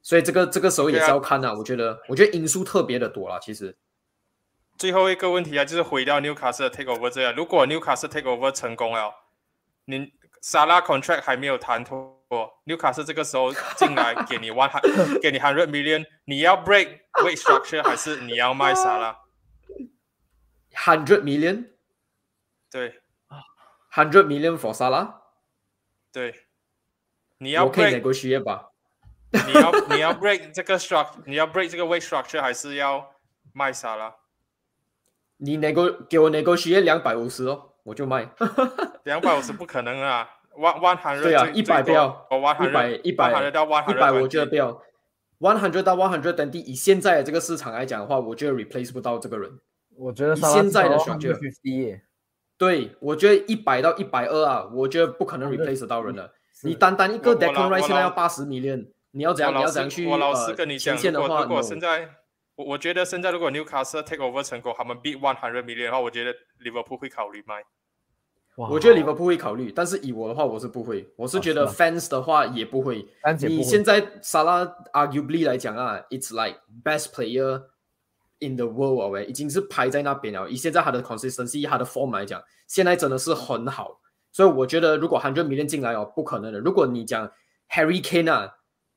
[0.06, 3.76] 所以这个这个时候也是要看啊，我觉得我觉得因素特别的多了，其实。
[4.78, 9.12] 最后一个问题啊，就是回到 Newcastle takeover 这样，如果 Newcastle takeover 成功了，
[9.86, 12.22] 你沙拉 contract 还没有谈妥
[12.66, 19.18] ，Newcastle 这个时候进来给你 one 给你 hundred million，你要 break weight structure 还是你要卖沙拉
[20.76, 21.70] ？hundred million，
[22.70, 23.02] 对
[23.92, 25.16] ，hundred million for Salah，
[26.12, 26.46] 对，
[27.40, 28.70] 你要我可以 break，negotiate 吧？
[29.48, 33.12] 你要你要 break 这个 struct，你要 break 这个 weight structure，还是要
[33.54, 34.14] 卖沙拉？
[35.38, 38.30] 你 nego 给我 negotiate 两百五十哦，我就卖。
[39.04, 44.82] 两百五十不可能啊，one one hundred 对啊，一百不要，哦，one 一百 hundred 一百 hundred 到 one 一 hundred，百我觉得不要。
[45.40, 49.60] One hundred 到 one hundred 等地，以现在的这个市场来讲的话，我觉得 replace 不到这个人。
[49.98, 52.02] 我觉得现在的 structure，
[52.58, 56.32] 对，我觉得一百到一百二啊，我觉得不可能 replace 得到人的。
[56.64, 59.54] 你单单一个我我 Declan 老 Rice 我老现在要八十 million，你要怎样？
[59.54, 62.10] 你我要怎样去我老实呃跟你讲，如果如果现在
[62.56, 67.64] 我我觉得现在如果 Newcastle take over 成功，他们 beat one hundred million 的话，我觉得 Liverpool 会考虑卖。
[68.58, 71.06] 我觉得利物浦会考虑，但是以我的话，我是不会。
[71.18, 73.06] 我是觉得 fans 的话也不会。
[73.42, 77.62] 你现在萨拉 arguably 来讲啊，it's like best player
[78.40, 80.50] in the world 了喂，已经是排在那边了。
[80.50, 84.00] 以现在他的 consistency、他的 form 来讲，现在真的是很好。
[84.32, 86.60] 所以我觉得，如果 hundred million 进来哦，不可能的。
[86.60, 87.30] 如果你讲
[87.70, 88.54] Harry Kane 啊，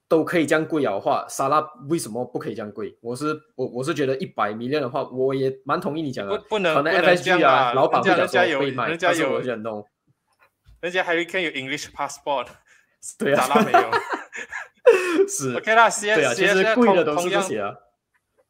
[0.08, 2.96] 都可以这样贵了的话，沙拉为什么不可以这样贵？
[3.00, 6.36] 我是我我是觉得一百 million 的话，我也蛮同意你讲的。
[6.38, 9.86] 不不能可能 FSG 啊啊，老板会讲人家人家有说会卖，人家有。
[10.80, 12.46] 人家 Harry Kane 有 English passport，
[13.18, 13.90] 对啊扎拉没有。
[15.28, 17.74] 是 OK 啦，现对啊，其实贵的都是这些啊。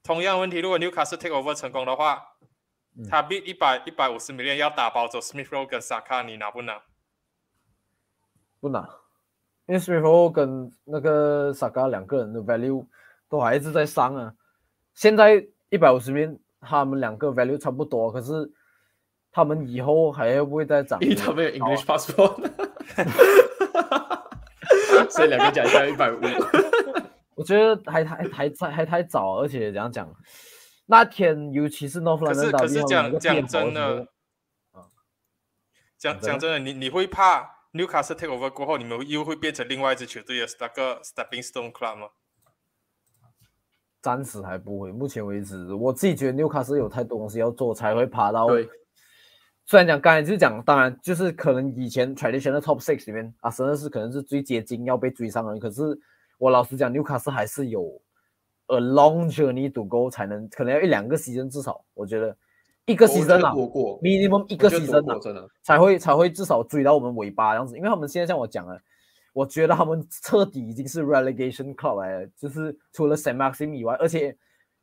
[0.02, 2.22] 同样问题，如果 Newcastle take over 成功的话，
[2.98, 6.82] 嗯他 beat 一百一百五十 million 要打包走 Smith Rowe 跟 Saka，你拿不拿？
[8.60, 8.88] 不拿，
[9.68, 12.84] 因为 Smith 跟那个 Saka 两个人的 value
[13.28, 14.32] 都还是在上啊。
[14.94, 18.50] 现在一百五十名，他们两个 value 差不多，可是
[19.30, 20.98] 他们以后还会不会再涨？
[21.02, 22.50] 因为他们有 English passport，
[25.12, 26.16] 所以两个加起来一百五。
[27.34, 30.12] 我觉得还还还在还太早，而且怎样讲，
[30.86, 33.98] 那天尤其是 North 可是 London 可是 derby 讲他们两个讲变跑真的时
[34.72, 34.82] 候，
[35.98, 42.08] 讲真的讲讲真的，你你会怕 Newcastle take over 过后，你们又会变成另外一支球队的那个 Stepping Stone Club 吗？
[44.02, 44.90] 暂时还不会。
[44.90, 48.48] 目前为止，我自己觉得纽卡斯有太多东西要做，才会爬到。
[48.48, 48.68] 对，
[49.64, 55.60] 虽然讲刚才就是讲，当然就是可能以前 traditional top six 里面啊，真的是可能是最接近要被追上的人。
[55.60, 55.96] 可是
[56.38, 58.02] 我老实讲，纽卡斯还是有
[58.66, 62.36] a long journey to go 才能，可能要一两个 season 至少，我觉得
[62.88, 65.48] 一个我觉 season 啊得多过，minimum 一个我觉得多 season 啊，真的。
[65.62, 67.76] 才会才会至少追到我们尾巴这样子。
[67.76, 68.80] 因为他们现在像我讲了，
[69.32, 74.36] 我觉得他们彻底已经是 relegation club 来了，就是除了 Saint Maxim 以外，而且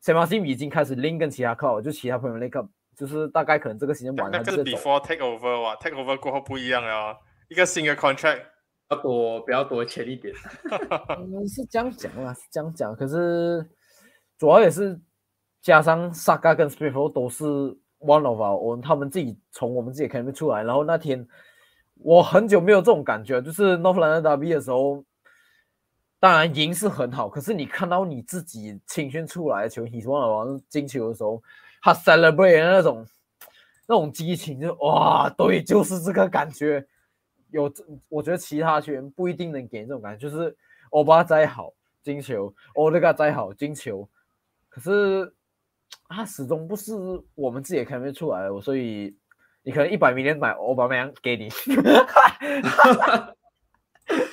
[0.03, 7.17] Saint Maxim 已经开始 link 跟其他 club，就其他 Premier League club，就是大概可能这个时间那那个是 before take over 哇，take over 过后不一样了哦，
[7.49, 8.41] 一个新的 contract。
[8.91, 10.31] 要多不要多钱一点。
[11.17, 12.95] 嗯，是这样讲啊，是这样讲。
[12.95, 13.67] 可是
[14.37, 15.01] 主要也是
[15.59, 17.43] 加上 Saka 跟 s p r i t 都是
[18.05, 20.63] one of our own，他们自己从我们自己 academy 出来。
[20.63, 21.27] 然后那天
[21.95, 25.03] 我很久没有这种感觉，就是 North London Derby 的时候，
[26.19, 31.41] 当然赢是很好，可是你看到你自己青训出来的球，He's one of our 进球的时候，
[31.81, 33.07] 他 celebrate 的那种
[33.87, 36.85] 那种激情就，哇，对，就是这个感觉。
[37.51, 37.71] 有，
[38.09, 40.53] 我觉得其他球员不一定能给这种感觉，就是
[40.89, 41.71] 欧巴再好
[42.03, 44.09] 进球，欧德嘎再好进球，
[44.67, 45.33] 可是
[46.09, 46.93] 他 始终不是
[47.35, 49.15] 我们自己看不出来的，所以
[49.63, 51.49] 你可能一百米连买欧巴梅扬给你，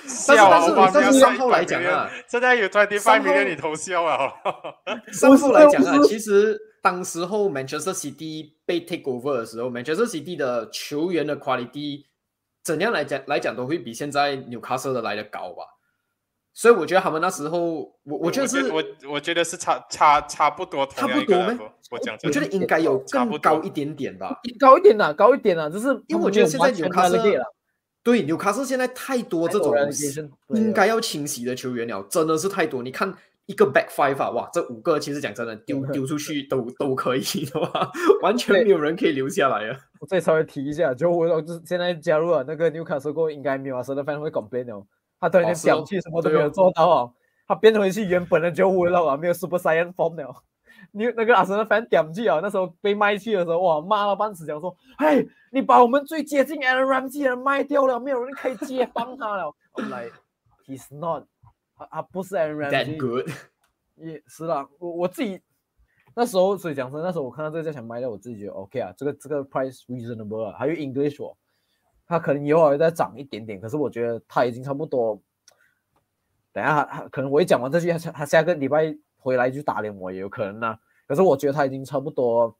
[0.06, 0.50] 笑啊！
[0.50, 4.30] 但是但是不要上后来讲啊，现在有 twenty 上 five 后 million 你偷笑啊！
[5.12, 12.04] 上后来讲啊其实当时候 Manchester City 被 take over 的时候，Manchester City 的球员的 quality
[12.62, 15.64] 怎样来讲来讲都会比现在 Newcastle 的来的高吧。
[16.54, 17.60] 所以我觉得他们那时时候，
[18.04, 22.28] 我我觉得是，我我觉得是差差差不多差不多咩？level，我讲真的。
[22.28, 24.38] 我觉得应该有更高一点点吧。
[24.60, 27.18] 高一点呐，高一点呐，就是因为我觉得现在纽卡斯
[28.04, 29.74] 对，纽卡斯现在太多这种
[30.48, 32.82] 应该要清洗的球员了，真的是太多。
[32.82, 33.14] 你看
[33.46, 37.22] 一个 back five 啊，哇，这五个其实讲真的丢嗯丢出去都都可以
[37.52, 37.90] 的话，
[38.20, 39.78] 完全没有人可以留下来啊。
[40.00, 44.84] 我再稍微提一下，就我就是现在加入了那个纽卡斯过后，应该没有啊，谁的 fan 会 complain 哦，
[45.22, 47.14] 他突然间哦是哦屌气什么都没有做到哦，
[47.46, 50.34] 他变回去原本的九五了啊，没有 Super Saiyan form 了。
[50.90, 59.54] 你那个阿森纳 fan 屌气啊，那时候被卖去的时候，哇，骂了半死，讲说，嘿，你把我们最接近 Aaron Ramsey 的人卖掉了，没有人可以接帮他了。
[59.74, 60.10] 我来
[60.66, 61.24] ，He's not，
[61.76, 63.30] 他他不是 Aaron That Ramsey，good，
[63.96, 65.40] 也是啦，我我自己
[66.14, 71.34] 那时候，所以讲真，那时候我看到这个价钱卖掉，我自己觉得 OK 啊，这个这个 price reasonable 啊，还有 English 哦，
[72.06, 75.20] 它可能以后还会再涨一点点，可是我觉得它已经差不多。
[76.52, 80.78] 等下他可能我一讲完这句，他下他下个礼拜回来就打脸我也有可能呐、
[81.08, 82.54] 可是我觉得他已经差不多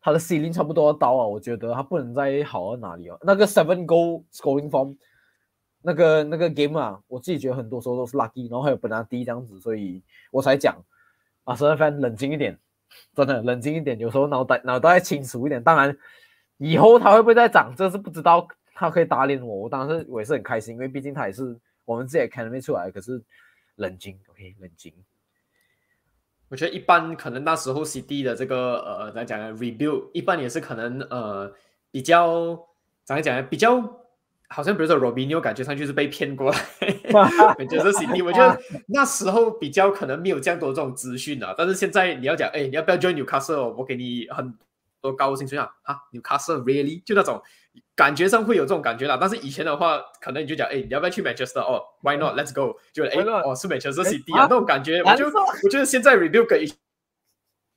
[0.00, 3.16] 他的 ceiling 差不多到啊，我觉得他不能再好到哪里哦。
[3.22, 4.96] 那个 seven goal scoring form，
[5.82, 10.76] 那个那个 game 啊，我自己觉得很多时候都是 lucky，然后还有本拉低这样子，所以我才讲
[11.44, 12.58] 啊，十二分冷静一点，
[13.14, 15.62] 真的冷静一点，有时候脑袋脑袋清楚一点。
[15.62, 15.96] 当然，
[16.60, 18.46] 以后他会不会再涨，这是不知道。
[18.72, 21.54] 他可以打脸我，我当时我也是很开心，因为毕竟他也是
[21.84, 23.22] 我们自己 academy 出来，可是
[23.76, 24.90] 冷静，OK，冷静。
[26.48, 31.52] 我觉得一般可能那时候 CD 的这个呃，怎样讲 review 一般也是可能呃
[31.90, 32.58] 比较
[33.04, 33.82] 怎样讲呢比较
[34.48, 36.58] 好像比如说 Robinho 感觉上去是被骗过来，
[37.68, 41.54] 就是 CD，我觉得那时候比较可能没有这样多这种资讯啊。
[41.56, 43.74] 但是现在你要讲，哎，你要不要 join Newcastle？
[43.74, 44.52] 我给你很
[45.00, 47.42] 多高薪，就像啊，Newcastle really 就那种。
[47.94, 51.60] 感觉上会有这种感觉啦，但是以前的话，可能你就讲，哎，你要不要去 Manchester？
[51.60, 52.80] 哦，Why not？Let's go！
[52.92, 53.10] 就哎，
[53.44, 56.66] 哦，是 Manchester City 啊，那种感觉，我就我觉得现在 review 跟以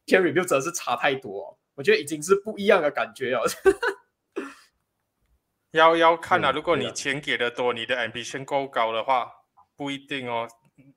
[0.08, 3.42] 前 review 真的是差太多，我觉得已经是不一样的感觉哦。
[5.72, 9.30] 要要看啊，如果你钱给的多，你的 ambition 够高的话，
[9.76, 10.48] 不一定哦。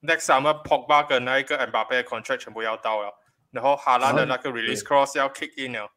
[0.02, 3.12] Next summer Pogba 跟那一个 Mbappe contract 全部要到了，
[3.50, 5.90] 然后哈兰的那个 release cross 要 kick in 了。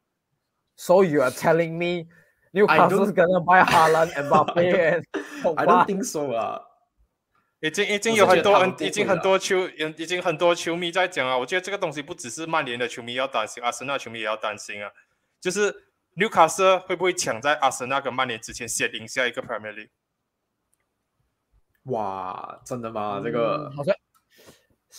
[0.79, 2.07] So you are telling me?
[2.53, 5.03] Newcastle is gonna buy Haaland and Mbappe.
[5.57, 6.61] I don't think so 啊。
[7.59, 11.37] 已经已经有很多人，已经很多球，已经很多球迷在讲啊。
[11.37, 14.89] 我觉得这个东西不只是曼联的球迷要担心，阿森纳球迷也要担心啊。
[15.41, 15.75] 就是
[16.15, 19.89] Newcastle 会不会抢在阿森纳跟曼联之前先赢下一个 Premier League？
[21.91, 23.19] 哇，真的吗？
[23.21, 23.93] 这个好像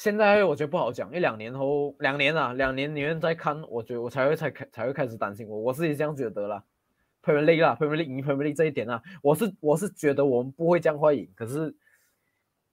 [0.01, 5.47] 现在我觉得不好讲，一两年后，两年啊，两年里面再看，我觉得我才会才开才会开始担心。
[5.47, 6.65] 我我自己这样觉得啦。
[7.23, 11.75] Premier League 啦，Premier League 赢 Premier League 这一点啊，我是我是觉得我们不会这样会赢，可是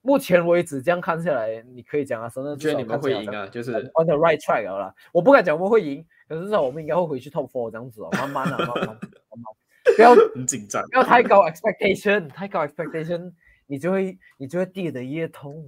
[0.00, 4.94] 目前为止这样看下来，你可以讲啊，真的觉得你们会赢啊，就是 on the right track 了。
[5.12, 13.34] 我不敢讲我们会赢，可是至少我们应该会回去 top four 这样子哦，慢慢啊，慢慢慢慢，不要 很紧张，不要太高 expectation，太高 expectation，
[13.66, 15.62] 你就会你就会跌得越痛。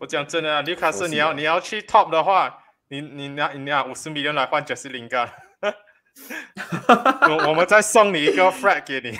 [0.00, 5.28] 我讲真的啊，纽卡斯你要你要去 top 的话，你你拿你拿五十米元来换九十零个。
[7.28, 9.18] 我我们再送你一个 flag 给你，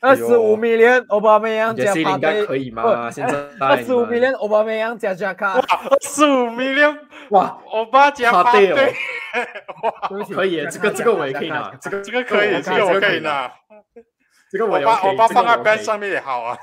[0.00, 3.08] 二十五米连奥巴梅扬加帕蒂可以吗？
[3.08, 6.98] 现在二十五米连奥巴梅扬加加卡，二十五米连
[7.30, 8.80] 哇，奥巴加帕蒂，哇，
[10.34, 13.52] 可以，这个这个我也可以拿，这个这个可以，这个我可以拿，
[14.50, 16.58] 这个我把欧巴放在 band 上面也好啊。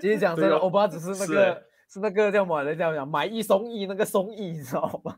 [0.00, 2.62] 其实讲真的，欧巴只是那个是那个叫什么？
[2.62, 5.16] 人家讲买一送一，那个送一，你知道吗？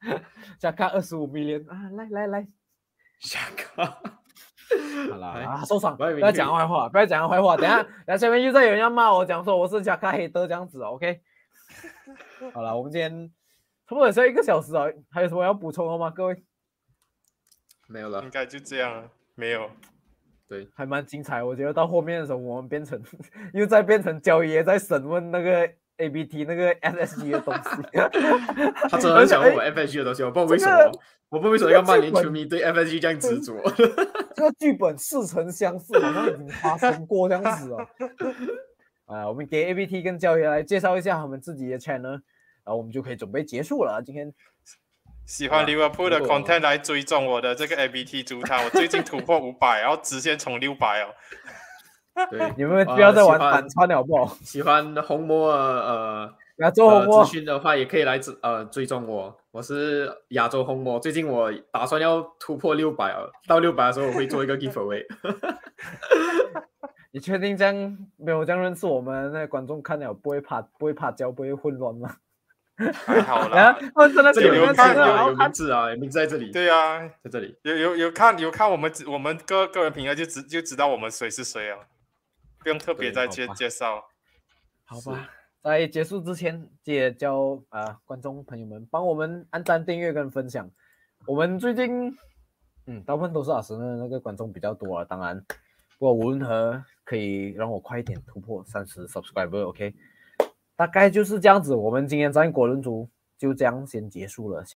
[0.58, 1.90] 加卡二十五 million 啊！
[1.94, 2.46] 来来来，
[3.20, 3.84] 加卡，
[5.10, 7.56] 好啦啊，收场，不要讲坏话，不要讲坏话。
[7.56, 11.20] 等下，等下下面又再有人要骂我，讲说我是加卡黑的这样子，OK？
[12.52, 13.30] 好了，我们今天
[13.86, 16.10] 差不多剩一个小时啊，还有什么要补充的吗？
[16.10, 16.44] 各位？
[17.86, 19.70] 没有了，应该就这样，没有。
[20.52, 21.42] 对，还蛮精彩。
[21.42, 23.00] 我觉得到后面的时候，我们变成
[23.54, 25.70] 又在变成焦爷在审问那个。
[25.98, 27.60] A B T 那个 S S G 的东西，
[28.90, 30.92] 他真的很想问我 F S G 的东西，我不知道为什么，
[31.28, 33.54] 我不知道为什么要曼联球迷对 F S G 这样执着。
[34.34, 37.86] 这个剧本似曾相识，好像已经发生过这样子哦。
[39.14, 42.20] 啊，我们给 A B T 跟教爷来介绍一下他们自己的 channel，然
[42.64, 44.02] 后我们就可以准备结束了。
[44.04, 44.32] 今天
[45.26, 51.08] 喜欢 Liverpool 的 content 来追踪我的这个 MBT 主场， 我最近突破五百，然后直线冲六百哦。
[52.30, 54.36] 对， 你们不要再玩反穿了，好不好？
[54.42, 61.00] 喜欢红魔呃亚洲红魔资讯的话，也可以来追呃追踪我，我是亚洲红魔。
[61.00, 65.04] 最近我打算要突破六百哦，到六百的时候我会做一个 giveaway。
[67.14, 67.74] 你确定这样
[68.16, 72.16] 没有这样认识我们那观众看了不会怕不会怕焦不会混乱吗？
[72.90, 76.50] 还好啦，真的有有看有有名字啊，名字在这里。
[76.50, 81.78] 对啊，在这里有有有看有看我们我们个个人评价就知就知道我们谁是谁啊。
[82.60, 84.04] 不用特别再介介绍，
[84.84, 85.28] 好吧。
[85.62, 90.70] 在结束之前，记得叫啊观众朋友们帮我们按赞、订阅跟分享。
[91.26, 92.16] 我们最近，
[92.86, 95.04] 嗯，大部分都是阿神的那个观众比较多啊。
[95.04, 95.40] 当然，
[95.98, 99.94] 不过无论如何，可以让我快一点突破三十 subscriber，OK？
[100.82, 101.76] 大概就是这样子。
[101.76, 103.08] 我们今天在国伦族
[103.38, 104.64] 就这样先结束了。